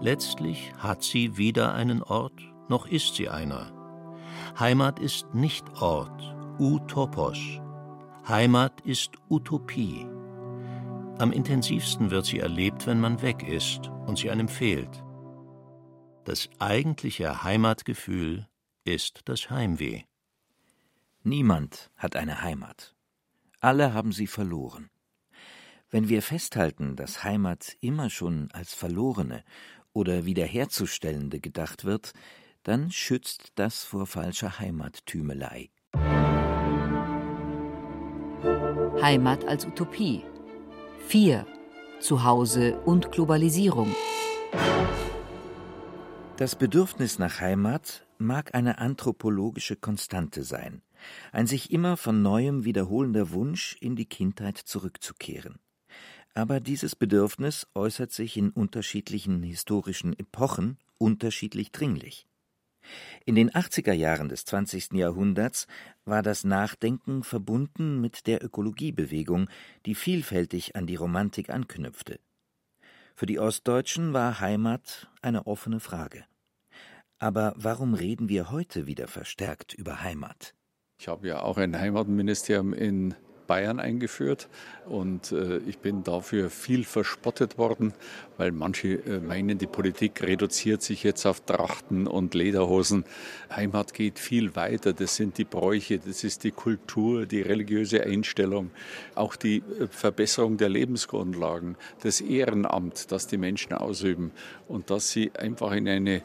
[0.02, 3.72] letztlich hat sie weder einen Ort, noch ist sie einer.
[4.60, 7.40] Heimat ist nicht Ort, Utopos.
[8.28, 10.06] Heimat ist Utopie.
[11.18, 15.04] Am intensivsten wird sie erlebt, wenn man weg ist und sie einem fehlt.
[16.24, 18.48] Das eigentliche Heimatgefühl
[18.84, 20.04] ist das Heimweh.
[21.24, 22.96] Niemand hat eine Heimat.
[23.60, 24.90] Alle haben sie verloren.
[25.90, 29.44] Wenn wir festhalten, dass Heimat immer schon als verlorene
[29.94, 32.14] oder wiederherzustellende gedacht wird,
[32.64, 35.72] dann schützt das vor falscher Heimattümelei.
[39.02, 40.24] Heimat als Utopie.
[41.08, 41.48] 4.
[42.00, 43.96] Zuhause und Globalisierung.
[46.42, 50.82] Das Bedürfnis nach Heimat mag eine anthropologische Konstante sein,
[51.32, 55.60] ein sich immer von neuem wiederholender Wunsch, in die Kindheit zurückzukehren.
[56.34, 62.26] Aber dieses Bedürfnis äußert sich in unterschiedlichen historischen Epochen unterschiedlich dringlich.
[63.24, 64.94] In den 80er Jahren des 20.
[64.94, 65.68] Jahrhunderts
[66.06, 69.48] war das Nachdenken verbunden mit der Ökologiebewegung,
[69.86, 72.20] die vielfältig an die Romantik anknüpfte.
[73.14, 76.26] Für die Ostdeutschen war Heimat eine offene Frage.
[77.22, 80.56] Aber warum reden wir heute wieder verstärkt über Heimat?
[81.00, 83.14] Ich habe ja auch ein Heimatministerium in
[83.46, 84.50] Bayern eingeführt
[84.88, 87.94] und äh, ich bin dafür viel verspottet worden,
[88.38, 93.06] weil manche äh, meinen, die Politik reduziert sich jetzt auf Trachten und Lederhosen.
[93.56, 98.72] Heimat geht viel weiter, das sind die Bräuche, das ist die Kultur, die religiöse Einstellung,
[99.14, 104.32] auch die äh, Verbesserung der Lebensgrundlagen, das Ehrenamt, das die Menschen ausüben
[104.68, 106.24] und dass sie einfach in eine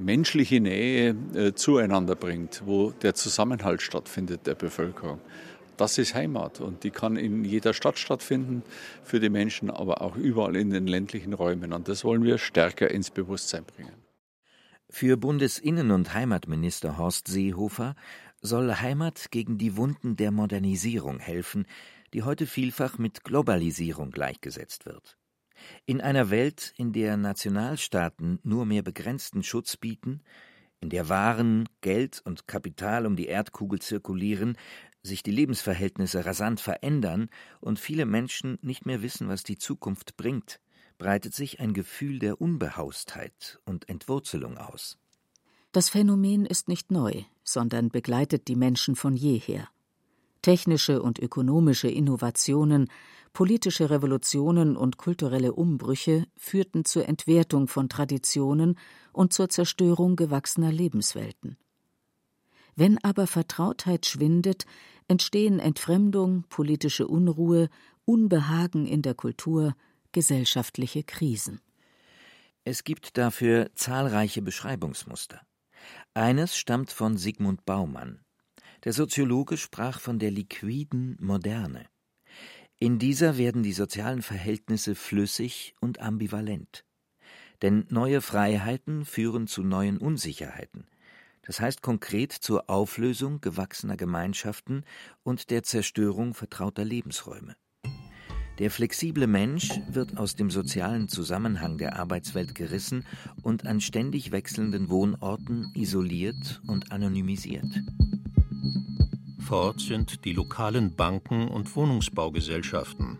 [0.00, 5.20] menschliche Nähe äh, zueinander bringt, wo der Zusammenhalt stattfindet der Bevölkerung.
[5.76, 8.62] Das ist Heimat und die kann in jeder Stadt stattfinden
[9.02, 11.72] für die Menschen, aber auch überall in den ländlichen Räumen.
[11.72, 13.94] Und das wollen wir stärker ins Bewusstsein bringen.
[14.90, 17.94] Für Bundesinnen- und Heimatminister Horst Seehofer
[18.42, 21.66] soll Heimat gegen die Wunden der Modernisierung helfen,
[22.12, 25.16] die heute vielfach mit Globalisierung gleichgesetzt wird.
[25.86, 30.20] In einer Welt, in der Nationalstaaten nur mehr begrenzten Schutz bieten,
[30.80, 34.56] in der Waren, Geld und Kapital um die Erdkugel zirkulieren,
[35.02, 37.28] sich die Lebensverhältnisse rasant verändern
[37.60, 40.60] und viele Menschen nicht mehr wissen, was die Zukunft bringt,
[40.98, 44.98] breitet sich ein Gefühl der Unbehaustheit und Entwurzelung aus.
[45.72, 49.68] Das Phänomen ist nicht neu, sondern begleitet die Menschen von jeher.
[50.42, 52.88] Technische und ökonomische Innovationen
[53.32, 58.78] Politische Revolutionen und kulturelle Umbrüche führten zur Entwertung von Traditionen
[59.12, 61.56] und zur Zerstörung gewachsener Lebenswelten.
[62.76, 64.64] Wenn aber Vertrautheit schwindet,
[65.06, 67.68] entstehen Entfremdung, politische Unruhe,
[68.04, 69.74] Unbehagen in der Kultur,
[70.12, 71.60] gesellschaftliche Krisen.
[72.64, 75.40] Es gibt dafür zahlreiche Beschreibungsmuster.
[76.14, 78.20] Eines stammt von Sigmund Baumann.
[78.84, 81.86] Der Soziologe sprach von der liquiden Moderne.
[82.82, 86.86] In dieser werden die sozialen Verhältnisse flüssig und ambivalent.
[87.60, 90.86] Denn neue Freiheiten führen zu neuen Unsicherheiten,
[91.42, 94.84] das heißt konkret zur Auflösung gewachsener Gemeinschaften
[95.22, 97.54] und der Zerstörung vertrauter Lebensräume.
[98.58, 103.04] Der flexible Mensch wird aus dem sozialen Zusammenhang der Arbeitswelt gerissen
[103.42, 107.82] und an ständig wechselnden Wohnorten isoliert und anonymisiert.
[109.50, 113.18] Fort sind die lokalen Banken und Wohnungsbaugesellschaften,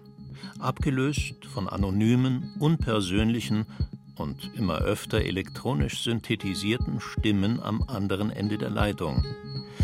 [0.61, 3.67] abgelöst von anonymen, unpersönlichen
[4.15, 9.25] und immer öfter elektronisch synthetisierten Stimmen am anderen Ende der Leitung.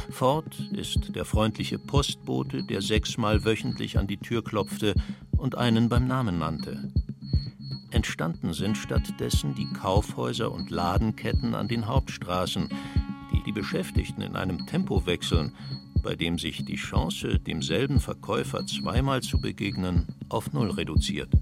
[0.09, 4.95] Fort ist der freundliche Postbote, der sechsmal wöchentlich an die Tür klopfte
[5.37, 6.93] und einen beim Namen nannte.
[7.91, 12.69] Entstanden sind stattdessen die Kaufhäuser und Ladenketten an den Hauptstraßen,
[13.33, 15.53] die die Beschäftigten in einem Tempo wechseln,
[16.07, 21.33] bei dem sich die Chance, demselben Verkäufer zweimal zu begegnen, auf Null reduziert.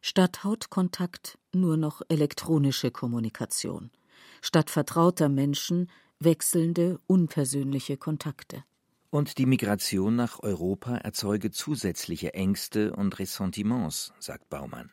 [0.00, 3.90] Statt Hautkontakt nur noch elektronische Kommunikation.
[4.40, 8.64] Statt vertrauter Menschen wechselnde, unpersönliche Kontakte.
[9.10, 14.90] Und die Migration nach Europa erzeuge zusätzliche Ängste und Ressentiments, sagt Baumann.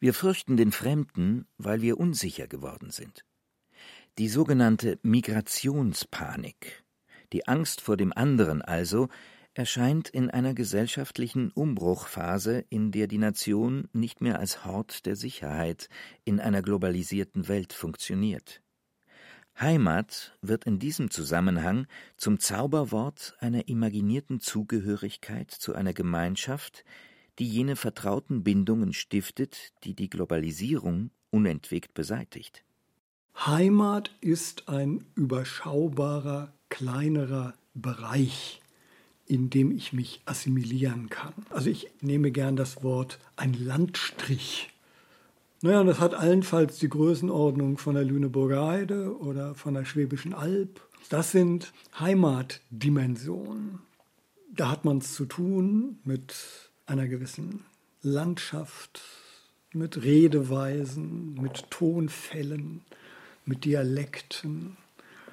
[0.00, 3.24] Wir fürchten den Fremden, weil wir unsicher geworden sind.
[4.18, 6.84] Die sogenannte Migrationspanik,
[7.32, 9.08] die Angst vor dem anderen also,
[9.54, 15.88] erscheint in einer gesellschaftlichen Umbruchphase, in der die Nation nicht mehr als Hort der Sicherheit
[16.24, 18.62] in einer globalisierten Welt funktioniert.
[19.58, 26.84] Heimat wird in diesem Zusammenhang zum Zauberwort einer imaginierten Zugehörigkeit zu einer Gemeinschaft,
[27.38, 32.64] die jene vertrauten Bindungen stiftet, die die Globalisierung unentwegt beseitigt.
[33.34, 38.60] Heimat ist ein überschaubarer, kleinerer Bereich,
[39.26, 41.34] in dem ich mich assimilieren kann.
[41.50, 44.70] Also ich nehme gern das Wort ein Landstrich.
[45.62, 50.32] Naja, und das hat allenfalls die Größenordnung von der Lüneburger Heide oder von der Schwäbischen
[50.32, 50.80] Alb.
[51.10, 53.80] Das sind Heimatdimensionen.
[54.54, 56.34] Da hat man es zu tun mit
[56.86, 57.64] einer gewissen
[58.02, 59.02] Landschaft,
[59.72, 62.80] mit Redeweisen, mit Tonfällen,
[63.44, 64.76] mit Dialekten,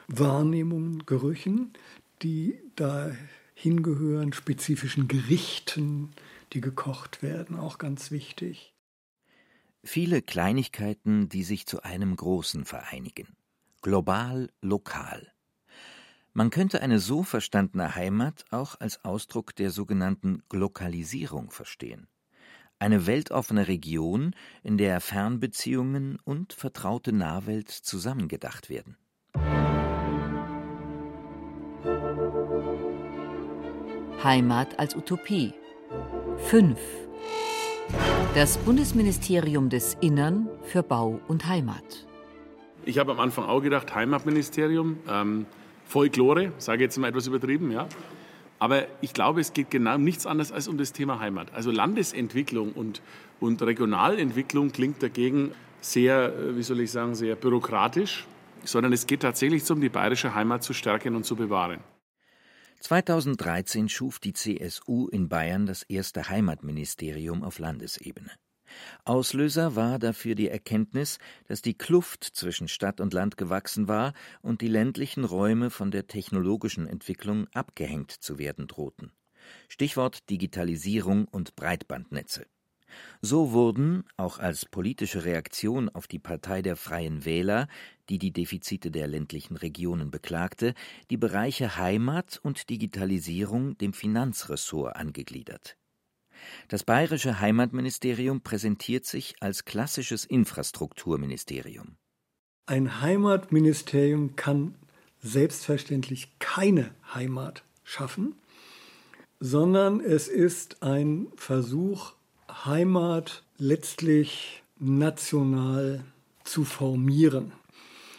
[0.07, 1.73] Wahrnehmungen, Gerüchen,
[2.21, 3.11] die da
[3.53, 6.11] hingehören, spezifischen Gerichten,
[6.53, 8.73] die gekocht werden, auch ganz wichtig.
[9.83, 13.35] Viele Kleinigkeiten, die sich zu einem Großen vereinigen.
[13.81, 15.31] Global, lokal.
[16.33, 22.07] Man könnte eine so verstandene Heimat auch als Ausdruck der sogenannten Glokalisierung verstehen.
[22.79, 28.97] Eine weltoffene Region, in der Fernbeziehungen und vertraute Nahwelt zusammengedacht werden.
[34.23, 35.53] Heimat als Utopie.
[36.37, 36.79] 5.
[38.33, 42.07] Das Bundesministerium des Innern für Bau und Heimat.
[42.83, 45.45] Ich habe am Anfang auch gedacht, Heimatministerium, ähm,
[45.85, 47.87] Folklore, sage jetzt mal etwas übertrieben, ja.
[48.57, 51.53] Aber ich glaube, es geht genau um nichts anderes als um das Thema Heimat.
[51.53, 53.03] Also Landesentwicklung und,
[53.39, 58.25] und Regionalentwicklung klingt dagegen sehr, äh, wie soll ich sagen, sehr bürokratisch,
[58.63, 61.81] sondern es geht tatsächlich darum, die bayerische Heimat zu stärken und zu bewahren.
[62.79, 68.31] 2013 schuf die CSU in Bayern das erste Heimatministerium auf Landesebene.
[69.05, 74.61] Auslöser war dafür die Erkenntnis, dass die Kluft zwischen Stadt und Land gewachsen war und
[74.61, 79.11] die ländlichen Räume von der technologischen Entwicklung abgehängt zu werden drohten.
[79.69, 82.45] Stichwort Digitalisierung und Breitbandnetze.
[83.21, 87.67] So wurden, auch als politische Reaktion auf die Partei der Freien Wähler,
[88.09, 90.73] die die Defizite der ländlichen Regionen beklagte,
[91.09, 95.77] die Bereiche Heimat und Digitalisierung dem Finanzressort angegliedert.
[96.67, 101.97] Das bayerische Heimatministerium präsentiert sich als klassisches Infrastrukturministerium.
[102.67, 104.75] Ein Heimatministerium kann
[105.19, 108.35] selbstverständlich keine Heimat schaffen,
[109.39, 112.13] sondern es ist ein Versuch,
[112.65, 116.03] Heimat letztlich national
[116.43, 117.51] zu formieren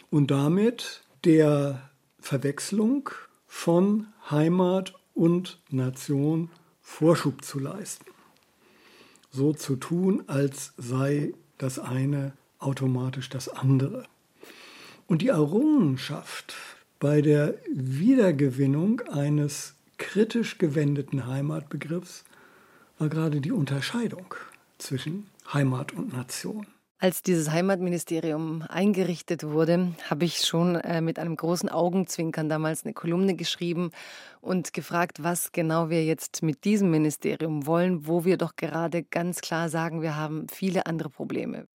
[0.09, 3.09] und damit der Verwechslung
[3.47, 6.49] von Heimat und Nation
[6.81, 8.05] Vorschub zu leisten.
[9.31, 14.05] So zu tun, als sei das eine automatisch das andere.
[15.07, 16.55] Und die Errungenschaft
[16.99, 22.23] bei der Wiedergewinnung eines kritisch gewendeten Heimatbegriffs
[22.99, 24.35] war gerade die Unterscheidung
[24.77, 26.67] zwischen Heimat und Nation.
[27.01, 32.93] Als dieses Heimatministerium eingerichtet wurde, habe ich schon äh, mit einem großen Augenzwinkern damals eine
[32.93, 33.91] Kolumne geschrieben
[34.41, 39.39] und gefragt, was genau wir jetzt mit diesem Ministerium wollen, wo wir doch gerade ganz
[39.39, 41.67] klar sagen, wir haben viele andere Probleme.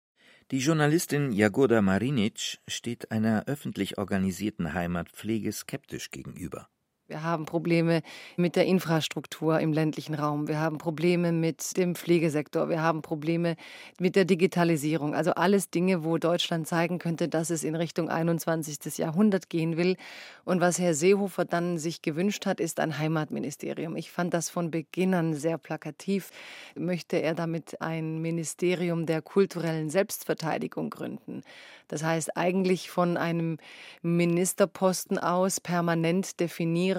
[0.50, 6.68] Die Journalistin Jagoda Marinic steht einer öffentlich organisierten Heimatpflege skeptisch gegenüber.
[7.08, 8.00] Wir haben Probleme
[8.36, 10.46] mit der Infrastruktur im ländlichen Raum.
[10.46, 12.68] Wir haben Probleme mit dem Pflegesektor.
[12.68, 13.56] Wir haben Probleme
[13.98, 15.14] mit der Digitalisierung.
[15.14, 18.98] Also alles Dinge, wo Deutschland zeigen könnte, dass es in Richtung 21.
[18.98, 19.96] Jahrhundert gehen will.
[20.44, 23.96] Und was Herr Seehofer dann sich gewünscht hat, ist ein Heimatministerium.
[23.96, 26.30] Ich fand das von Beginn an sehr plakativ.
[26.76, 31.42] Möchte er damit ein Ministerium der kulturellen Selbstverteidigung gründen?
[31.88, 33.58] Das heißt eigentlich von einem
[34.00, 36.91] Ministerposten aus permanent definieren,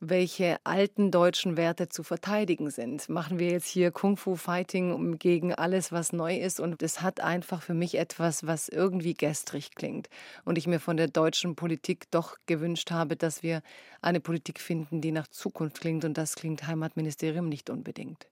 [0.00, 3.08] welche alten deutschen Werte zu verteidigen sind.
[3.08, 6.60] Machen wir jetzt hier Kung-Fu-Fighting gegen alles, was neu ist.
[6.60, 10.08] Und es hat einfach für mich etwas, was irgendwie gestrig klingt.
[10.44, 13.62] Und ich mir von der deutschen Politik doch gewünscht habe, dass wir
[14.02, 16.04] eine Politik finden, die nach Zukunft klingt.
[16.04, 18.26] Und das klingt Heimatministerium nicht unbedingt.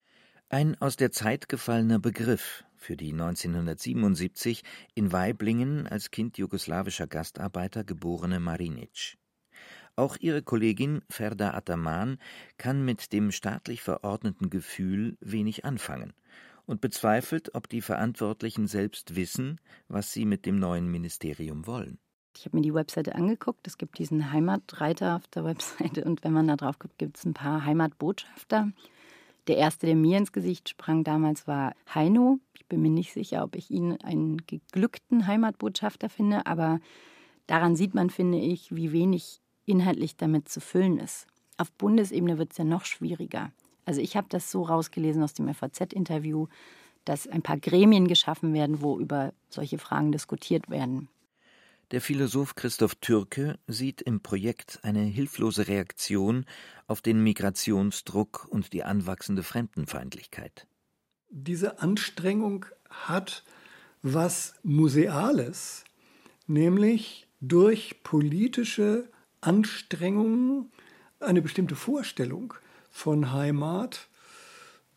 [0.49, 4.61] Ein aus der Zeit gefallener Begriff für die 1977
[4.93, 9.17] in Weiblingen als Kind jugoslawischer Gastarbeiter geborene Marinic.
[9.97, 12.17] Auch ihre Kollegin Ferda Ataman
[12.57, 16.13] kann mit dem staatlich verordneten Gefühl wenig anfangen
[16.65, 21.97] und bezweifelt, ob die Verantwortlichen selbst wissen, was sie mit dem neuen Ministerium wollen.
[22.37, 23.65] Ich habe mir die Webseite angeguckt.
[23.65, 27.23] Es gibt diesen Heimatreiter auf der Webseite und wenn man da drauf guckt, gibt es
[27.23, 28.71] ein paar Heimatbotschafter.
[29.47, 32.39] Der erste, der mir ins Gesicht sprang damals, war Heino.
[32.53, 36.81] Ich bin mir nicht sicher, ob ich ihn einen geglückten Heimatbotschafter finde, aber
[37.47, 41.27] daran sieht man, finde ich, wie wenig inhaltlich damit zu füllen ist.
[41.57, 43.51] Auf Bundesebene wird es ja noch schwieriger.
[43.85, 46.47] Also ich habe das so rausgelesen aus dem FAZ-Interview,
[47.05, 51.07] dass ein paar Gremien geschaffen werden, wo über solche Fragen diskutiert werden.
[51.91, 56.45] Der Philosoph Christoph Türke sieht im Projekt eine hilflose Reaktion
[56.87, 60.65] auf den Migrationsdruck und die anwachsende Fremdenfeindlichkeit.
[61.29, 63.43] Diese Anstrengung hat
[64.01, 65.83] was Museales,
[66.47, 69.09] nämlich durch politische
[69.45, 70.71] Anstrengungen,
[71.19, 72.53] eine bestimmte Vorstellung
[72.91, 74.07] von Heimat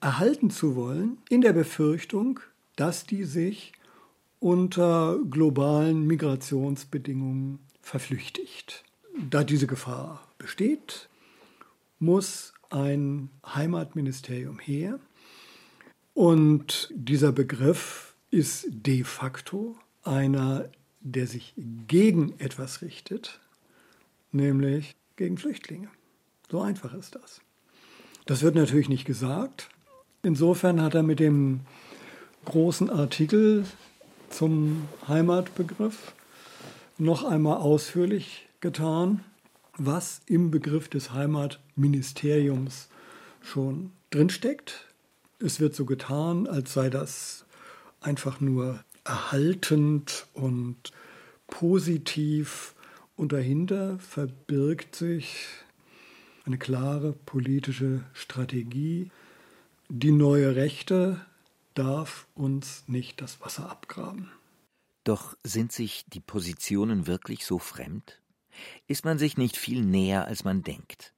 [0.01, 2.41] erhalten zu wollen, in der Befürchtung,
[2.77, 3.73] dass die sich
[4.41, 8.85] unter globalen Migrationsbedingungen verflüchtigt.
[9.31, 11.09] Da diese Gefahr besteht,
[11.99, 15.01] muss ein Heimatministerium her.
[16.15, 20.69] Und dieser Begriff ist de facto einer,
[21.01, 21.55] der sich
[21.87, 23.41] gegen etwas richtet,
[24.33, 25.89] nämlich gegen Flüchtlinge.
[26.51, 27.41] So einfach ist das.
[28.27, 29.69] Das wird natürlich nicht gesagt.
[30.23, 31.61] Insofern hat er mit dem
[32.45, 33.65] großen Artikel
[34.31, 36.13] zum Heimatbegriff
[36.99, 39.25] noch einmal ausführlich getan,
[39.77, 42.89] was im Begriff des Heimatministeriums
[43.43, 44.87] schon drinsteckt.
[45.39, 47.45] Es wird so getan, als sei das
[48.01, 50.93] einfach nur erhaltend und
[51.47, 52.75] positiv
[53.19, 55.47] und dahinter verbirgt sich
[56.45, 59.11] eine klare politische Strategie.
[59.89, 61.21] Die neue Rechte
[61.75, 64.31] darf uns nicht das Wasser abgraben.
[65.03, 68.23] Doch sind sich die Positionen wirklich so fremd?
[68.87, 71.13] Ist man sich nicht viel näher, als man denkt?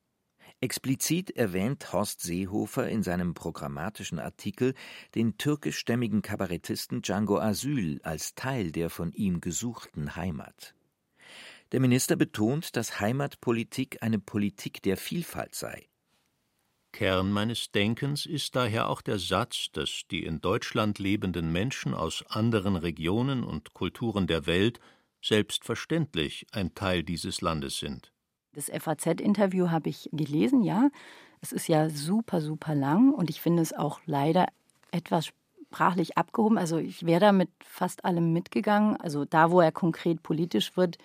[0.63, 4.75] Explizit erwähnt Horst Seehofer in seinem programmatischen Artikel
[5.15, 10.75] den türkischstämmigen Kabarettisten Django Asyl als Teil der von ihm gesuchten Heimat.
[11.73, 15.87] Der Minister betont, dass Heimatpolitik eine Politik der Vielfalt sei.
[16.93, 22.25] Kern meines Denkens ist daher auch der Satz, dass die in Deutschland lebenden Menschen aus
[22.29, 24.81] anderen Regionen und Kulturen der Welt
[25.23, 28.13] selbstverständlich ein Teil dieses Landes sind.
[28.53, 30.91] Das FAZ-Interview habe ich gelesen, ja.
[31.41, 34.47] Es ist ja super, super lang und ich finde es auch leider
[34.91, 36.59] etwas sprachlich abgehoben.
[36.59, 38.97] Also ich wäre da mit fast allem mitgegangen.
[38.97, 40.99] Also da, wo er konkret politisch wird,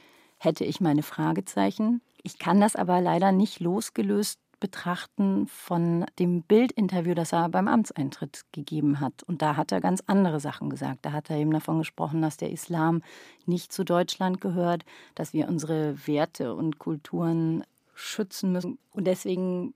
[0.45, 2.01] hätte ich meine Fragezeichen.
[2.23, 8.43] Ich kann das aber leider nicht losgelöst betrachten von dem Bildinterview, das er beim Amtseintritt
[8.51, 9.23] gegeben hat.
[9.23, 11.05] Und da hat er ganz andere Sachen gesagt.
[11.05, 13.01] Da hat er eben davon gesprochen, dass der Islam
[13.45, 18.79] nicht zu Deutschland gehört, dass wir unsere Werte und Kulturen schützen müssen.
[18.91, 19.73] Und deswegen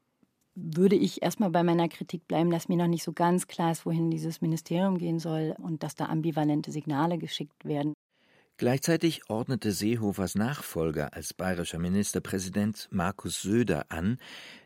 [0.55, 3.85] würde ich erstmal bei meiner Kritik bleiben, dass mir noch nicht so ganz klar ist,
[3.85, 7.93] wohin dieses Ministerium gehen soll und dass da ambivalente Signale geschickt werden.
[8.59, 14.17] Gleichzeitig ordnete Seehofers Nachfolger als bayerischer Ministerpräsident Markus Söder an,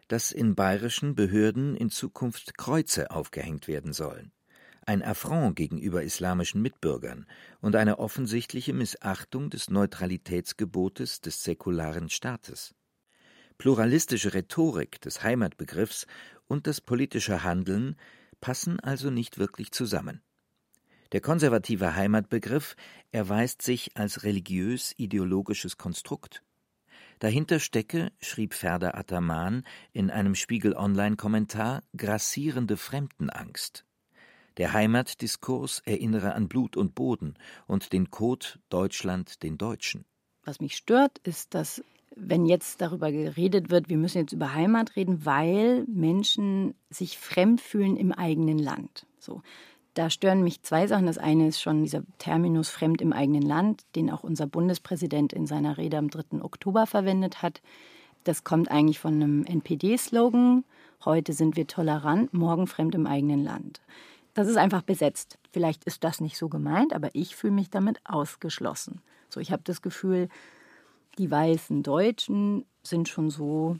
[0.07, 4.31] dass in bayerischen Behörden in Zukunft Kreuze aufgehängt werden sollen.
[4.87, 7.27] Ein Affront gegenüber islamischen Mitbürgern
[7.61, 12.73] und eine offensichtliche Missachtung des Neutralitätsgebotes des säkularen Staates.
[13.59, 16.07] Pluralistische Rhetorik des Heimatbegriffs
[16.47, 17.95] und das politische Handeln
[18.41, 20.23] passen also nicht wirklich zusammen.
[21.14, 22.76] Der konservative Heimatbegriff
[23.11, 26.41] erweist sich als religiös-ideologisches Konstrukt.
[27.20, 33.86] Dahinter stecke, schrieb Ferda Ataman in einem Spiegel-Online-Kommentar, grassierende Fremdenangst.
[34.57, 37.36] Der Heimatdiskurs erinnere an Blut und Boden
[37.68, 40.05] und den Code Deutschland den Deutschen.
[40.43, 41.84] Was mich stört, ist, dass
[42.16, 47.61] wenn jetzt darüber geredet wird, wir müssen jetzt über Heimat reden, weil Menschen sich fremd
[47.61, 49.07] fühlen im eigenen Land.
[49.20, 49.41] So.
[49.93, 51.05] Da stören mich zwei Sachen.
[51.05, 55.45] Das eine ist schon dieser Terminus fremd im eigenen Land, den auch unser Bundespräsident in
[55.45, 56.41] seiner Rede am 3.
[56.41, 57.61] Oktober verwendet hat.
[58.23, 60.63] Das kommt eigentlich von einem NPD-Slogan.
[61.05, 63.81] Heute sind wir tolerant, morgen fremd im eigenen Land.
[64.33, 65.37] Das ist einfach besetzt.
[65.51, 69.01] Vielleicht ist das nicht so gemeint, aber ich fühle mich damit ausgeschlossen.
[69.29, 70.29] So, ich habe das Gefühl,
[71.19, 73.77] die weißen Deutschen sind schon so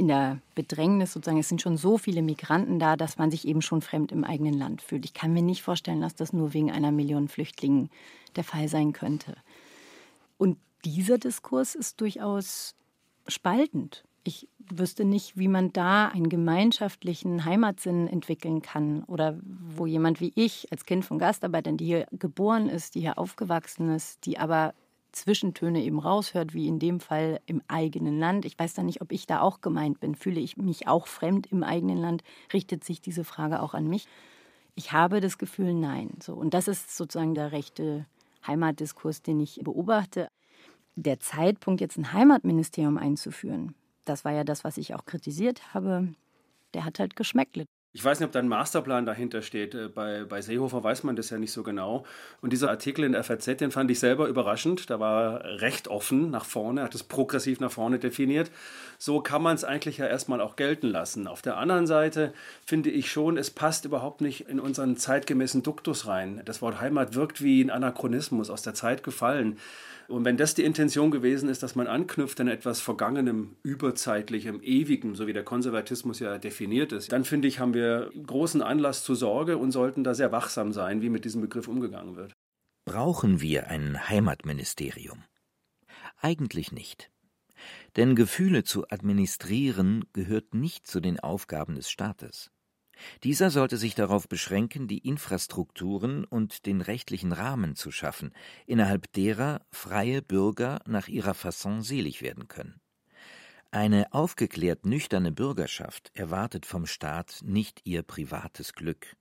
[0.00, 3.60] in der Bedrängnis sozusagen, es sind schon so viele Migranten da, dass man sich eben
[3.60, 5.04] schon fremd im eigenen Land fühlt.
[5.04, 7.90] Ich kann mir nicht vorstellen, dass das nur wegen einer Million Flüchtlingen
[8.34, 9.36] der Fall sein könnte.
[10.38, 12.74] Und dieser Diskurs ist durchaus
[13.26, 14.02] spaltend.
[14.24, 20.32] Ich wüsste nicht, wie man da einen gemeinschaftlichen Heimatsinn entwickeln kann oder wo jemand wie
[20.34, 24.72] ich als Kind von Gastarbeitern, die hier geboren ist, die hier aufgewachsen ist, die aber
[25.12, 28.44] Zwischentöne eben raushört, wie in dem Fall im eigenen Land.
[28.44, 30.14] Ich weiß da nicht, ob ich da auch gemeint bin.
[30.14, 32.22] Fühle ich mich auch fremd im eigenen Land?
[32.52, 34.06] Richtet sich diese Frage auch an mich?
[34.74, 36.10] Ich habe das Gefühl, nein.
[36.22, 38.06] So, und das ist sozusagen der rechte
[38.46, 40.28] Heimatdiskurs, den ich beobachte.
[40.96, 46.08] Der Zeitpunkt, jetzt ein Heimatministerium einzuführen, das war ja das, was ich auch kritisiert habe,
[46.74, 47.68] der hat halt geschmeckelt.
[47.92, 49.74] Ich weiß nicht, ob da ein Masterplan dahinter steht.
[49.74, 52.04] Äh, bei, bei Seehofer weiß man das ja nicht so genau.
[52.40, 54.90] Und dieser Artikel in der FAZ, den fand ich selber überraschend.
[54.90, 58.52] Da war recht offen nach vorne, hat es progressiv nach vorne definiert.
[58.96, 61.26] So kann man es eigentlich ja erstmal auch gelten lassen.
[61.26, 62.32] Auf der anderen Seite
[62.64, 66.42] finde ich schon, es passt überhaupt nicht in unseren zeitgemäßen Duktus rein.
[66.44, 69.58] Das Wort Heimat wirkt wie ein Anachronismus, aus der Zeit gefallen.
[70.10, 75.14] Und wenn das die Intention gewesen ist, dass man anknüpft an etwas Vergangenem, Überzeitlichem, Ewigem,
[75.14, 79.14] so wie der Konservatismus ja definiert ist, dann finde ich, haben wir großen Anlass zur
[79.14, 82.32] Sorge und sollten da sehr wachsam sein, wie mit diesem Begriff umgegangen wird.
[82.86, 85.22] Brauchen wir ein Heimatministerium?
[86.20, 87.12] Eigentlich nicht.
[87.96, 92.50] Denn Gefühle zu administrieren gehört nicht zu den Aufgaben des Staates.
[93.22, 98.32] Dieser sollte sich darauf beschränken, die Infrastrukturen und den rechtlichen Rahmen zu schaffen,
[98.66, 102.80] innerhalb derer freie Bürger nach ihrer Fasson selig werden können.
[103.72, 109.16] Eine aufgeklärt nüchterne Bürgerschaft erwartet vom Staat nicht ihr privates Glück.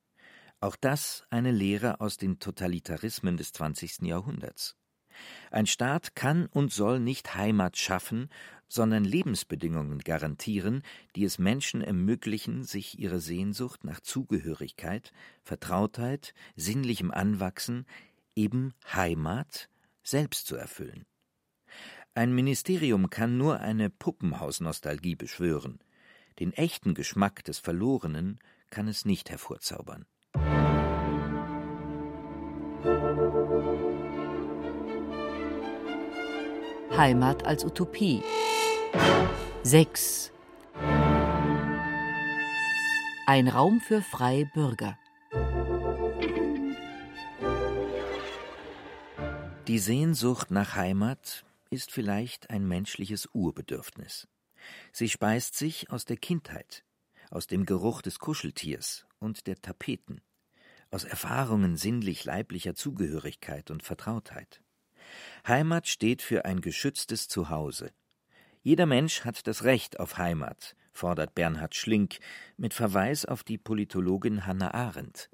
[0.60, 4.02] Auch das eine Lehre aus den Totalitarismen des 20.
[4.02, 4.76] Jahrhunderts.
[5.52, 8.30] Ein Staat kann und soll nicht Heimat schaffen,
[8.68, 10.84] sondern Lebensbedingungen garantieren,
[11.16, 15.12] die es Menschen ermöglichen, sich ihre Sehnsucht nach Zugehörigkeit,
[15.44, 17.86] Vertrautheit, sinnlichem Anwachsen,
[18.36, 19.70] eben Heimat,
[20.04, 21.06] selbst zu erfüllen.
[22.14, 25.80] Ein Ministerium kann nur eine Puppenhausnostalgie beschwören.
[26.40, 28.40] Den echten Geschmack des Verlorenen
[28.70, 30.06] kann es nicht hervorzaubern.
[36.98, 38.24] Heimat als Utopie.
[39.64, 40.32] 6.
[43.28, 44.98] Ein Raum für freie Bürger.
[49.68, 54.28] Die Sehnsucht nach Heimat ist vielleicht ein menschliches Urbedürfnis.
[54.92, 56.84] Sie speist sich aus der Kindheit,
[57.30, 60.22] aus dem Geruch des Kuscheltiers und der Tapeten,
[60.90, 64.62] aus Erfahrungen sinnlich leiblicher Zugehörigkeit und Vertrautheit.
[65.48, 67.92] Heimat steht für ein geschütztes Zuhause.
[68.62, 72.20] Jeder Mensch hat das Recht auf Heimat, fordert Bernhard Schlink
[72.58, 75.30] mit Verweis auf die Politologin Hannah Arendt.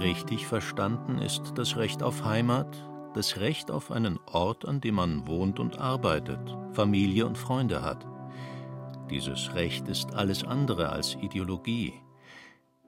[0.00, 2.84] Richtig verstanden ist das Recht auf Heimat
[3.14, 8.06] das Recht auf einen Ort, an dem man wohnt und arbeitet, Familie und Freunde hat.
[9.08, 11.94] Dieses Recht ist alles andere als Ideologie.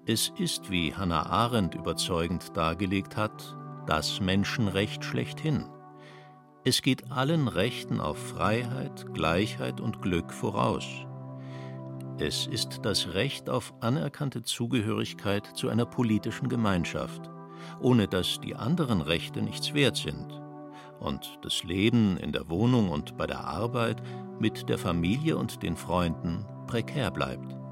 [0.04, 3.56] Es ist, wie Hannah Arendt überzeugend dargelegt hat,
[3.86, 5.66] das Menschenrecht schlechthin.
[6.64, 10.86] Es geht allen Rechten auf Freiheit, Gleichheit und Glück voraus.
[12.18, 17.30] Es ist das Recht auf anerkannte Zugehörigkeit zu einer politischen Gemeinschaft,
[17.80, 20.40] ohne dass die anderen Rechte nichts wert sind
[20.98, 24.02] und das Leben in der Wohnung und bei der Arbeit
[24.40, 27.65] mit der Familie und den Freunden prekär bleibt.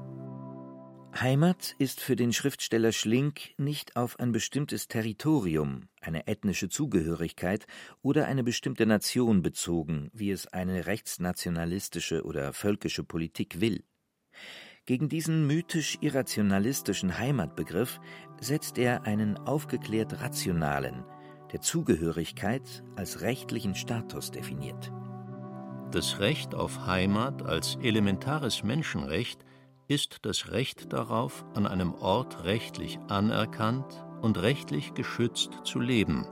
[1.17, 7.67] Heimat ist für den Schriftsteller Schlink nicht auf ein bestimmtes Territorium, eine ethnische Zugehörigkeit
[8.01, 13.85] oder eine bestimmte Nation bezogen, wie es eine rechtsnationalistische oder völkische Politik will.
[14.85, 18.01] Gegen diesen mythisch irrationalistischen Heimatbegriff
[18.41, 21.05] setzt er einen aufgeklärt rationalen,
[21.53, 24.91] der Zugehörigkeit als rechtlichen Status definiert.
[25.91, 29.44] Das Recht auf Heimat als elementares Menschenrecht
[29.87, 36.25] ist das Recht darauf, an einem Ort rechtlich anerkannt und rechtlich geschützt zu leben.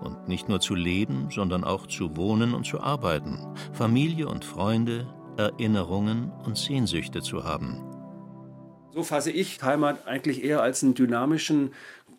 [0.00, 3.38] Und nicht nur zu leben, sondern auch zu wohnen und zu arbeiten,
[3.72, 5.06] Familie und Freunde,
[5.36, 7.82] Erinnerungen und Sehnsüchte zu haben.
[8.92, 11.72] So fasse ich Heimat eigentlich eher als einen dynamischen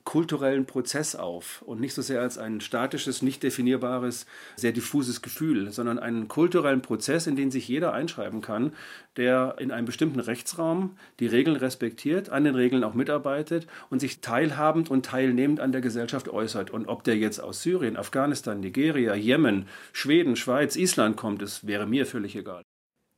[0.06, 4.26] kulturellen Prozess auf und nicht so sehr als ein statisches, nicht definierbares,
[4.56, 8.72] sehr diffuses Gefühl, sondern einen kulturellen Prozess, in den sich jeder einschreiben kann,
[9.18, 14.22] der in einem bestimmten Rechtsraum die Regeln respektiert, an den Regeln auch mitarbeitet und sich
[14.22, 16.70] teilhabend und teilnehmend an der Gesellschaft äußert.
[16.70, 21.88] Und ob der jetzt aus Syrien, Afghanistan, Nigeria, Jemen, Schweden, Schweiz, Island kommt, das wäre
[21.88, 22.62] mir völlig egal.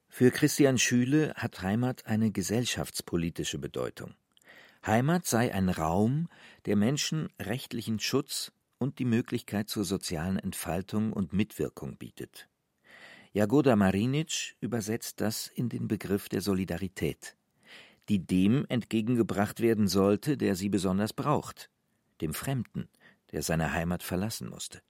[0.09, 4.15] Für Christian Schüle hat Heimat eine gesellschaftspolitische Bedeutung.
[4.87, 6.29] Heimat sei ein Raum,
[6.65, 12.47] der Menschen rechtlichen Schutz und die Möglichkeit zur sozialen Entfaltung und Mitwirkung bietet.
[13.33, 17.35] Jagoda Marinic übersetzt das in den Begriff der Solidarität,
[18.07, 21.69] die dem entgegengebracht werden sollte, der sie besonders braucht,
[22.21, 22.87] dem Fremden,
[23.33, 24.81] der seine Heimat verlassen musste.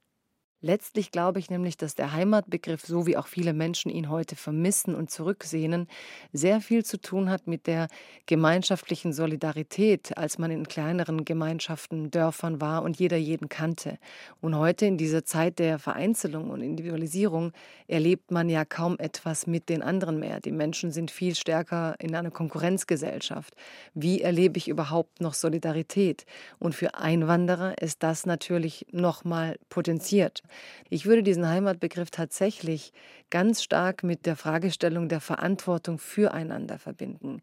[0.62, 4.96] Letztlich glaube ich nämlich, dass der Heimatbegriff, so wie auch viele Menschen ihn heute vermissen
[4.96, 5.88] und zurücksehnen,
[6.34, 7.88] sehr viel zu tun hat mit der
[8.26, 14.00] gemeinschaftlichen Solidarität, als man in kleineren Gemeinschaften, Dörfern war und jeder jeden kannte.
[14.42, 17.52] Und heute in dieser Zeit der Vereinzelung und Individualisierung
[17.86, 20.40] erlebt man ja kaum etwas mit den anderen mehr.
[20.40, 23.54] Die Menschen sind viel stärker in einer Konkurrenzgesellschaft.
[23.94, 26.26] Wie erlebe ich überhaupt noch Solidarität?
[26.58, 30.42] Und für Einwanderer ist das natürlich nochmal potenziert.
[30.90, 32.94] Ich würde diesen Heimatbegriff tatsächlich
[33.30, 37.42] ganz stark mit der Fragestellung der Verantwortung füreinander verbinden.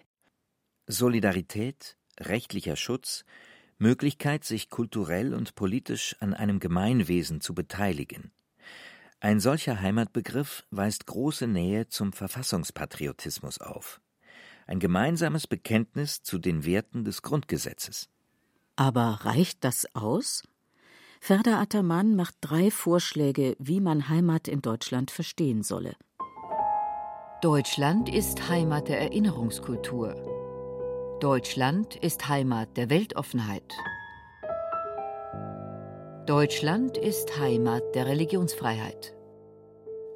[0.86, 3.24] Solidarität, rechtlicher Schutz,
[3.78, 8.32] Möglichkeit, sich kulturell und politisch an einem Gemeinwesen zu beteiligen.
[9.20, 14.00] Ein solcher Heimatbegriff weist große Nähe zum Verfassungspatriotismus auf.
[14.66, 18.08] Ein gemeinsames Bekenntnis zu den Werten des Grundgesetzes.
[18.76, 20.42] Aber reicht das aus?
[21.26, 25.96] Ferda Attermann macht drei Vorschläge, wie man Heimat in Deutschland verstehen solle.
[27.40, 31.18] Deutschland ist Heimat der Erinnerungskultur.
[31.22, 33.72] Deutschland ist Heimat der Weltoffenheit.
[36.26, 39.16] Deutschland ist Heimat der Religionsfreiheit.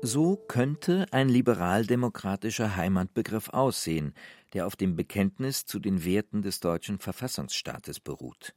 [0.02, 4.12] So könnte ein liberaldemokratischer Heimatbegriff aussehen,
[4.52, 8.52] der auf dem Bekenntnis zu den Werten des deutschen Verfassungsstaates beruht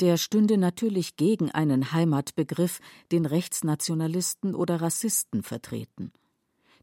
[0.00, 2.80] der stünde natürlich gegen einen Heimatbegriff,
[3.12, 6.12] den Rechtsnationalisten oder Rassisten vertreten.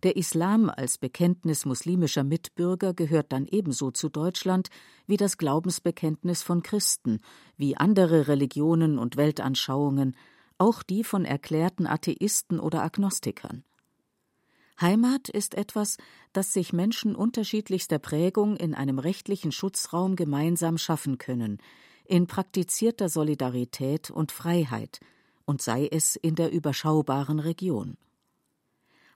[0.03, 4.69] Der Islam als Bekenntnis muslimischer Mitbürger gehört dann ebenso zu Deutschland
[5.07, 7.19] wie das Glaubensbekenntnis von Christen,
[7.55, 10.17] wie andere Religionen und Weltanschauungen,
[10.57, 13.63] auch die von erklärten Atheisten oder Agnostikern.
[14.81, 15.97] Heimat ist etwas,
[16.33, 21.59] das sich Menschen unterschiedlichster Prägung in einem rechtlichen Schutzraum gemeinsam schaffen können,
[22.05, 24.99] in praktizierter Solidarität und Freiheit,
[25.45, 27.97] und sei es in der überschaubaren Region.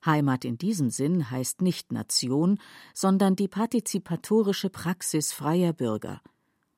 [0.06, 2.60] Heimat in diesem Sinn heißt nicht Nation,
[2.94, 6.22] sondern die partizipatorische Praxis freier Bürger,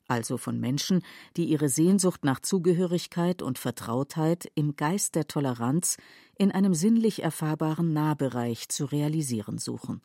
[0.07, 1.03] also von Menschen,
[1.37, 5.97] die ihre Sehnsucht nach Zugehörigkeit und Vertrautheit im Geist der Toleranz
[6.37, 10.01] in einem sinnlich erfahrbaren Nahbereich zu realisieren suchen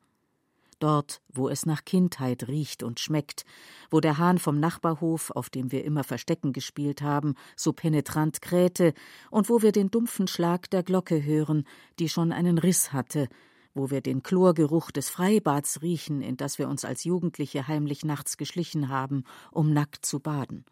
[0.79, 3.45] dort, wo es nach Kindheit riecht und schmeckt,
[3.91, 8.95] wo der Hahn vom Nachbarhof, auf dem wir immer Verstecken gespielt haben, so penetrant krähte,
[9.31, 11.67] und wo wir den dumpfen Schlag der Glocke hören,
[11.99, 13.29] die schon einen Riss hatte,
[13.75, 18.37] wo wir den Chlorgeruch des Freibads riechen, in das wir uns als Jugendliche heimlich nachts
[18.37, 20.65] geschlichen haben, um nackt zu baden.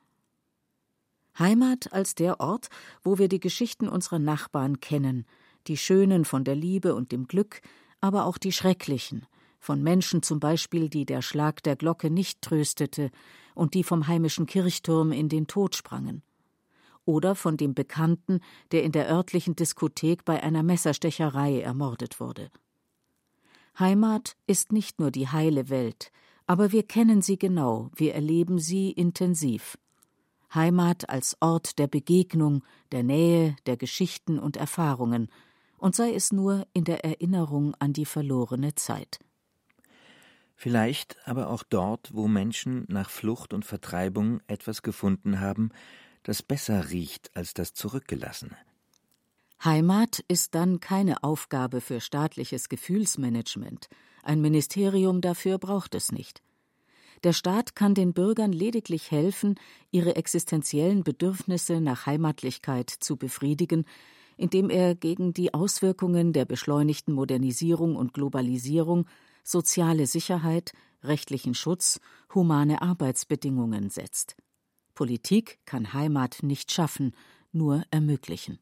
[1.39, 2.69] Heimat als der Ort,
[3.03, 5.27] wo wir die Geschichten unserer Nachbarn kennen,
[5.67, 7.61] die schönen von der Liebe und dem Glück,
[8.01, 9.27] aber auch die schrecklichen,
[9.63, 13.13] von Menschen zum Beispiel, die der Schlag der Glocke nicht tröstete
[13.55, 16.25] und die vom heimischen Kirchturm in den Tod sprangen.
[17.05, 18.41] Oder von dem Bekannten,
[18.73, 22.51] der in der örtlichen Diskothek bei einer Messerstecherei ermordet wurde.
[23.79, 26.11] Heimat ist nicht nur die heile Welt,
[26.47, 29.79] aber wir kennen sie genau, wir erleben sie intensiv.
[30.53, 35.29] Heimat als Ort der Begegnung, der Nähe, der Geschichten und Erfahrungen,
[35.79, 39.21] und sei es nur in der Erinnerung an die verlorene Zeit.
[40.63, 45.71] Vielleicht aber auch dort, wo Menschen nach Flucht und Vertreibung etwas gefunden haben,
[46.23, 48.57] das besser riecht als das Zurückgelassene.
[49.65, 53.89] Heimat ist dann keine Aufgabe für staatliches Gefühlsmanagement.
[54.23, 56.45] Ein Ministerium dafür braucht es nicht.
[57.25, 59.59] Der Staat kann den Bürgern lediglich helfen,
[59.91, 63.85] ihre existenziellen Bedürfnisse nach Heimatlichkeit zu befriedigen,
[64.37, 69.07] indem er gegen die Auswirkungen der beschleunigten Modernisierung und Globalisierung
[69.43, 70.73] soziale Sicherheit,
[71.03, 72.01] rechtlichen Schutz,
[72.35, 74.37] humane Arbeitsbedingungen setzt.
[74.95, 77.15] Politik kann Heimat nicht schaffen,
[77.51, 78.59] nur ermöglichen.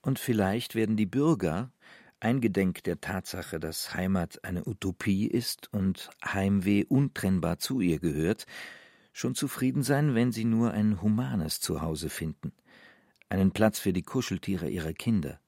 [0.00, 1.72] Und vielleicht werden die Bürger,
[2.20, 8.46] eingedenk der Tatsache, dass Heimat eine Utopie ist und Heimweh untrennbar zu ihr gehört,
[9.12, 12.52] schon zufrieden sein, wenn sie nur ein humanes Zuhause finden,
[13.28, 15.40] einen Platz für die Kuscheltiere ihrer Kinder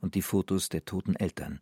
[0.00, 1.60] und die Fotos der toten Eltern.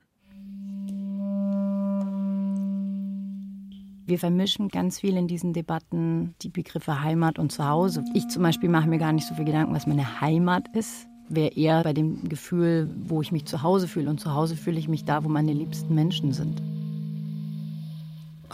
[4.09, 8.05] Wir vermischen ganz viel in diesen Debatten die Begriffe Heimat und Zuhause.
[8.15, 11.09] Ich zum Beispiel mache mir gar nicht so viel Gedanken, was meine Heimat ist.
[11.29, 14.09] Wäre eher bei dem Gefühl, wo ich mich zu Hause fühle.
[14.09, 16.63] Und zu Hause fühle ich mich da, wo meine liebsten Menschen sind.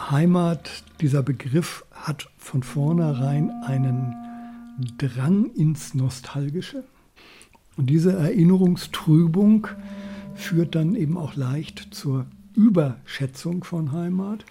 [0.09, 4.15] Heimat, dieser Begriff hat von vornherein einen
[4.97, 6.83] Drang ins Nostalgische.
[7.77, 9.67] Und diese Erinnerungstrübung
[10.33, 12.25] führt dann eben auch leicht zur
[12.55, 14.45] Überschätzung von Heimat.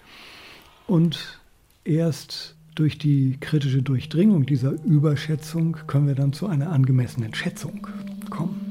[0.93, 1.39] Und
[1.85, 7.87] erst durch die kritische Durchdringung dieser Überschätzung können wir dann zu einer angemessenen Schätzung
[8.29, 8.61] kommen.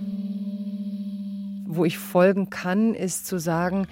[1.67, 3.89] Wo ich folgen kann, ist zu sagen,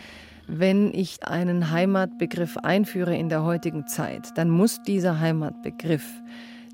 [0.47, 6.07] wenn ich einen Heimatbegriff einführe in der heutigen Zeit, dann muss dieser Heimatbegriff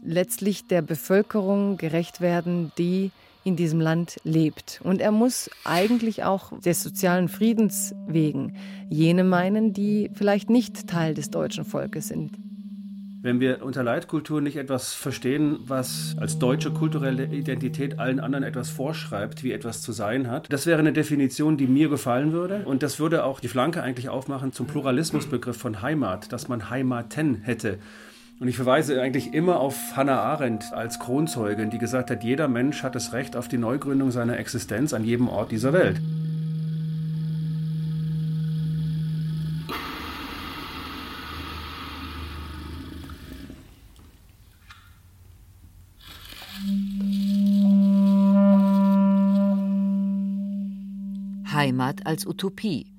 [0.05, 3.13] letztlich der Bevölkerung gerecht werden, die
[3.47, 4.81] in diesem Land lebt.
[4.83, 8.55] Und er muss eigentlich auch des sozialen Friedens wegen
[8.91, 12.33] jene meinen, die vielleicht nicht Teil des deutschen Volkes sind.
[13.23, 18.71] Wenn wir unter Leitkultur nicht etwas verstehen, was als deutsche kulturelle Identität allen anderen etwas
[18.71, 22.63] vorschreibt, wie etwas zu sein hat, das wäre eine Definition, die mir gefallen würde.
[22.67, 27.37] Und das würde auch die Flanke eigentlich aufmachen zum Pluralismusbegriff von Heimat, dass man Heimaten
[27.37, 27.79] hätte.
[28.39, 32.83] Und ich verweise eigentlich immer auf Hannah Arendt als Kronzeugin, die gesagt hat, jeder Mensch
[32.83, 36.01] hat das Recht auf die Neugründung seiner Existenz an jedem Ort dieser Welt.
[51.53, 52.93] Heimat als Utopie.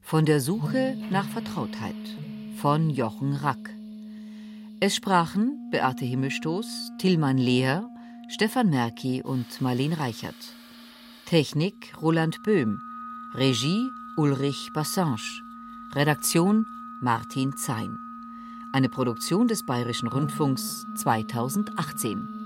[0.00, 1.94] Von der Suche nach Vertrautheit.
[2.56, 3.77] Von Jochen Rack.
[4.80, 7.90] Es sprachen Beate Himmelstoß, Tillmann Leher,
[8.28, 10.36] Stefan Merki und Marlene Reichert.
[11.26, 12.80] Technik Roland Böhm.
[13.34, 15.42] Regie Ulrich Bassange.
[15.94, 16.64] Redaktion
[17.00, 17.98] Martin Zein.
[18.72, 22.37] Eine Produktion des Bayerischen Rundfunks 2018.